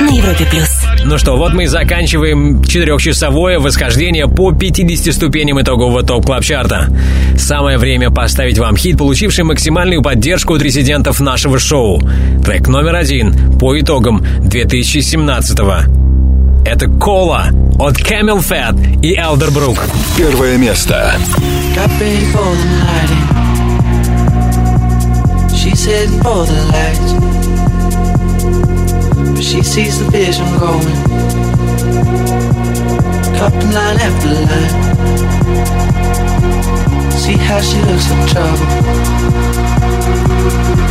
На 0.00 0.10
Европе 0.10 0.46
Плюс. 0.46 0.89
Ну 1.04 1.18
что, 1.18 1.36
вот 1.36 1.52
мы 1.54 1.64
и 1.64 1.66
заканчиваем 1.66 2.62
четырехчасовое 2.62 3.58
восхождение 3.58 4.28
по 4.28 4.52
50 4.52 5.14
ступеням 5.14 5.60
итогового 5.60 6.02
Top 6.02 6.26
Club 6.26 6.44
Chart 6.44 6.81
а 6.81 6.88
Самое 7.36 7.78
время 7.78 8.10
поставить 8.10 8.58
вам 8.58 8.76
хит, 8.76 8.98
получивший 8.98 9.44
максимальную 9.44 10.02
поддержку 10.02 10.54
от 10.54 10.62
резидентов 10.62 11.20
нашего 11.20 11.58
шоу. 11.58 12.02
Трек 12.44 12.68
номер 12.68 12.96
один 12.96 13.58
по 13.58 13.78
итогам 13.78 14.22
2017-го. 14.42 16.64
Это 16.66 16.86
«Кола» 16.86 17.46
от 17.78 17.98
Camel 17.98 18.38
Fat 18.38 18.76
и 19.02 19.16
Elderbrook. 19.16 19.78
Первое 20.16 20.58
место. 20.58 21.14
Got 21.74 21.90
ready 21.98 22.26
She 29.40 29.62
sees 29.62 29.98
the 29.98 30.04
vision 30.10 30.46
going. 30.58 30.84
Cupping 33.38 33.72
line 33.72 33.98
after 33.98 34.28
line. 34.28 34.74
See 37.10 37.38
how 37.38 37.60
she 37.60 37.80
looks 37.80 38.10
in 38.10 38.26
trouble. 38.28 38.66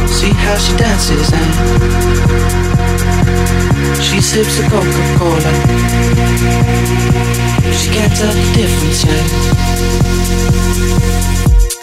See 0.08 0.34
how 0.34 0.58
she 0.58 0.76
dances 0.78 1.32
and 1.32 1.54
she 4.02 4.20
sips 4.20 4.60
a 4.60 4.64
Coca-Cola. 4.64 5.54
She 7.72 7.90
can't 7.94 8.14
tell 8.18 8.34
the 8.34 8.52
difference 8.56 9.04
yet. 9.06 9.26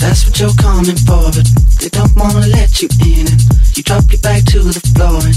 That's 0.01 0.27
what 0.27 0.39
you're 0.41 0.55
coming 0.61 0.97
for, 0.97 1.31
but 1.31 1.47
they 1.81 1.89
don't 1.91 2.15
wanna 2.17 2.47
let 2.49 2.83
you 2.83 2.89
in. 3.07 3.27
And 3.29 3.43
you 3.77 3.83
drop 3.85 4.11
your 4.11 4.21
back 4.21 4.45
to 4.47 4.61
the 4.63 4.81
floor 4.95 5.23
and 5.23 5.37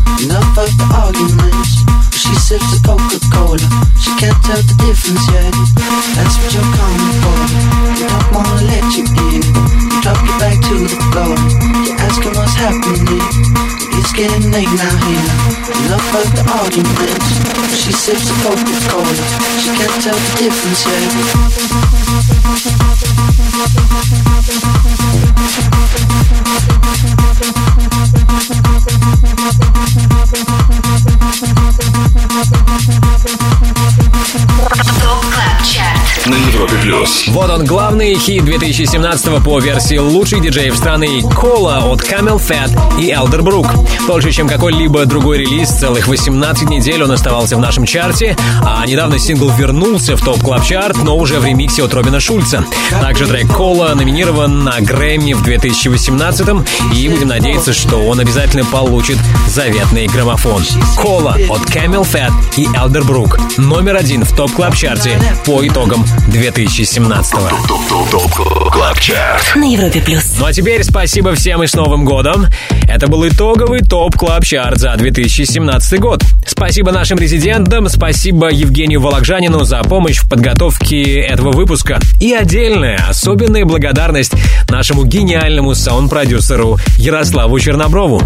sips 2.51 2.67
the 2.75 2.83
Coca 2.83 3.15
Cola. 3.31 3.63
She 3.95 4.11
can't 4.19 4.35
tell 4.43 4.59
the 4.59 4.75
difference 4.83 5.23
yet. 5.31 5.55
That's 6.19 6.35
what 6.35 6.51
you're 6.51 6.67
coming 6.75 7.15
for. 7.23 7.39
They 7.95 8.03
don't 8.11 8.27
wanna 8.35 8.67
let 8.67 8.83
you 8.91 9.07
in. 9.31 9.39
You 9.39 10.03
drop 10.03 10.19
your 10.19 10.35
back 10.35 10.59
to 10.67 10.75
the 10.83 10.99
floor. 11.15 11.31
You're 11.87 11.95
asking 12.03 12.35
what's 12.35 12.51
happening. 12.59 13.23
It's 13.95 14.11
getting 14.11 14.51
late 14.51 14.67
now, 14.67 14.91
now. 14.99 15.31
Enough 15.87 16.11
of 16.19 16.27
the 16.35 16.43
arguments. 16.59 17.39
She 17.71 17.95
sips 17.95 18.27
the 18.27 18.35
Coca 18.43 18.75
Cola. 18.91 19.15
She 19.63 19.71
can't 19.71 19.95
tell 20.03 20.19
the 20.19 20.31
difference 20.43 20.83
yet. 20.91 22.11
Club 35.29 35.63
Chat. 35.63 36.00
На 36.27 36.35
Европе 36.35 36.75
плюс. 36.83 37.25
Вот 37.29 37.49
он, 37.49 37.65
главный 37.65 38.13
хит 38.13 38.45
2017 38.45 39.43
по 39.43 39.59
версии 39.59 39.97
лучших 39.97 40.43
диджеев 40.43 40.77
страны 40.77 41.21
Кола 41.21 41.77
от 41.77 42.01
Camel 42.01 42.39
Fat 42.39 43.01
и 43.01 43.09
Elderbrook. 43.09 43.67
Больше, 44.05 44.31
чем 44.31 44.47
какой-либо 44.47 45.05
другой 45.05 45.39
релиз, 45.39 45.69
целых 45.69 46.07
18 46.07 46.69
недель 46.69 47.03
он 47.03 47.11
оставался 47.11 47.57
в 47.57 47.59
нашем 47.59 47.85
чарте, 47.85 48.37
а 48.63 48.85
недавно 48.85 49.17
сингл 49.17 49.49
вернулся 49.49 50.15
в 50.15 50.21
топ 50.23 50.39
клаб 50.43 50.63
чарт 50.63 50.97
но 51.03 51.17
уже 51.17 51.39
в 51.39 51.45
ремиксе 51.45 51.83
от 51.83 51.93
Робина 51.93 52.19
Шульца. 52.19 52.65
Также 53.01 53.25
трек 53.25 53.47
Кола 53.47 53.93
номинирован 53.95 54.63
на 54.63 54.79
Грэмми 54.79 55.33
в 55.33 55.41
2018 55.41 56.47
и 56.93 57.09
будем 57.09 57.29
надеяться, 57.29 57.73
что 57.73 57.97
он 57.97 58.19
обязательно 58.19 58.63
получит 58.65 59.17
заветный 59.47 60.05
граммофон. 60.05 60.63
Cola 60.97 61.35
от 61.49 61.61
CamelPhat 61.61 62.31
и 62.57 62.65
Elderbrook. 62.65 63.39
Номер 63.57 63.95
один 63.95 64.23
в 64.23 64.35
Top 64.35 64.51
Club 64.51 64.75
Chart 64.75 65.12
е 65.12 65.19
по 65.45 65.65
итогам 65.65 66.05
2017 66.27 67.33
Club 68.71 68.99
Chart. 68.99 69.55
На 69.55 69.63
Европе 69.65 70.01
плюс. 70.01 70.35
Ну 70.39 70.45
а 70.45 70.53
теперь 70.53 70.83
спасибо 70.83 71.35
всем 71.35 71.63
и 71.63 71.67
с 71.67 71.73
Новым 71.73 72.05
годом. 72.05 72.47
Это 72.87 73.07
был 73.07 73.27
итоговый 73.27 73.81
Top 73.81 74.15
Club 74.17 74.45
Chart 74.45 74.77
за 74.77 74.95
2017 74.95 75.99
год. 75.99 76.23
Спасибо 76.45 76.91
нашим 76.91 77.17
резидентам, 77.17 77.89
спасибо 77.89 78.49
Евгению 78.49 79.01
Вологжанину 79.01 79.63
за 79.63 79.81
помощь 79.83 80.19
в 80.19 80.29
подготовке 80.29 81.21
этого 81.21 81.51
выпуска. 81.51 81.99
И 82.19 82.33
отдельная, 82.33 83.03
особенная 83.07 83.65
благодарность 83.65 84.33
нашему 84.69 85.05
гениальному 85.05 85.73
саунд-продюсеру 85.75 86.77
Ярославу 86.97 87.59
Черноброву. 87.59 88.21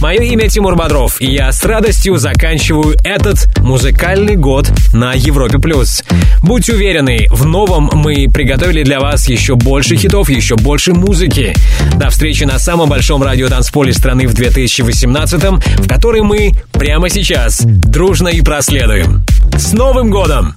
Мое 0.00 0.20
имя 0.20 0.48
Тимур 0.48 0.76
Бодров, 0.76 1.20
и 1.20 1.32
я 1.32 1.50
с 1.50 1.64
радостью 1.64 2.18
заканчиваю 2.18 2.96
этот 3.04 3.48
музыкальный 3.58 4.36
год 4.36 4.70
на 4.92 5.12
Европе+. 5.14 5.58
плюс. 5.58 6.04
Будьте 6.42 6.74
уверены, 6.74 7.13
в 7.30 7.44
новом 7.44 7.90
мы 7.92 8.28
приготовили 8.32 8.82
для 8.82 9.00
вас 9.00 9.28
еще 9.28 9.54
больше 9.54 9.96
хитов, 9.96 10.28
еще 10.28 10.56
больше 10.56 10.92
музыки. 10.92 11.54
До 11.96 12.10
встречи 12.10 12.44
на 12.44 12.58
самом 12.58 12.88
большом 12.88 13.22
радиотанцполе 13.22 13.92
страны 13.92 14.26
в 14.26 14.34
2018 14.34 15.42
в 15.42 15.88
который 15.88 16.22
мы 16.22 16.52
прямо 16.72 17.08
сейчас 17.08 17.62
дружно 17.64 18.28
и 18.28 18.40
проследуем. 18.40 19.22
С 19.56 19.72
Новым 19.72 20.10
годом! 20.10 20.56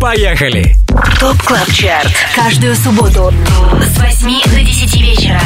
Поехали! 0.00 0.76
ТОП 1.18 1.42
КЛАБ 1.42 1.72
ЧАРТ. 1.72 2.12
Каждую 2.34 2.76
субботу 2.76 3.32
с 3.82 3.98
8 3.98 4.50
до 4.50 4.60
10 4.60 5.00
вечера. 5.00 5.40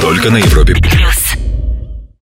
Только 0.00 0.30
на 0.30 0.38
Европе 0.38 0.74
Плюс. 0.74 1.49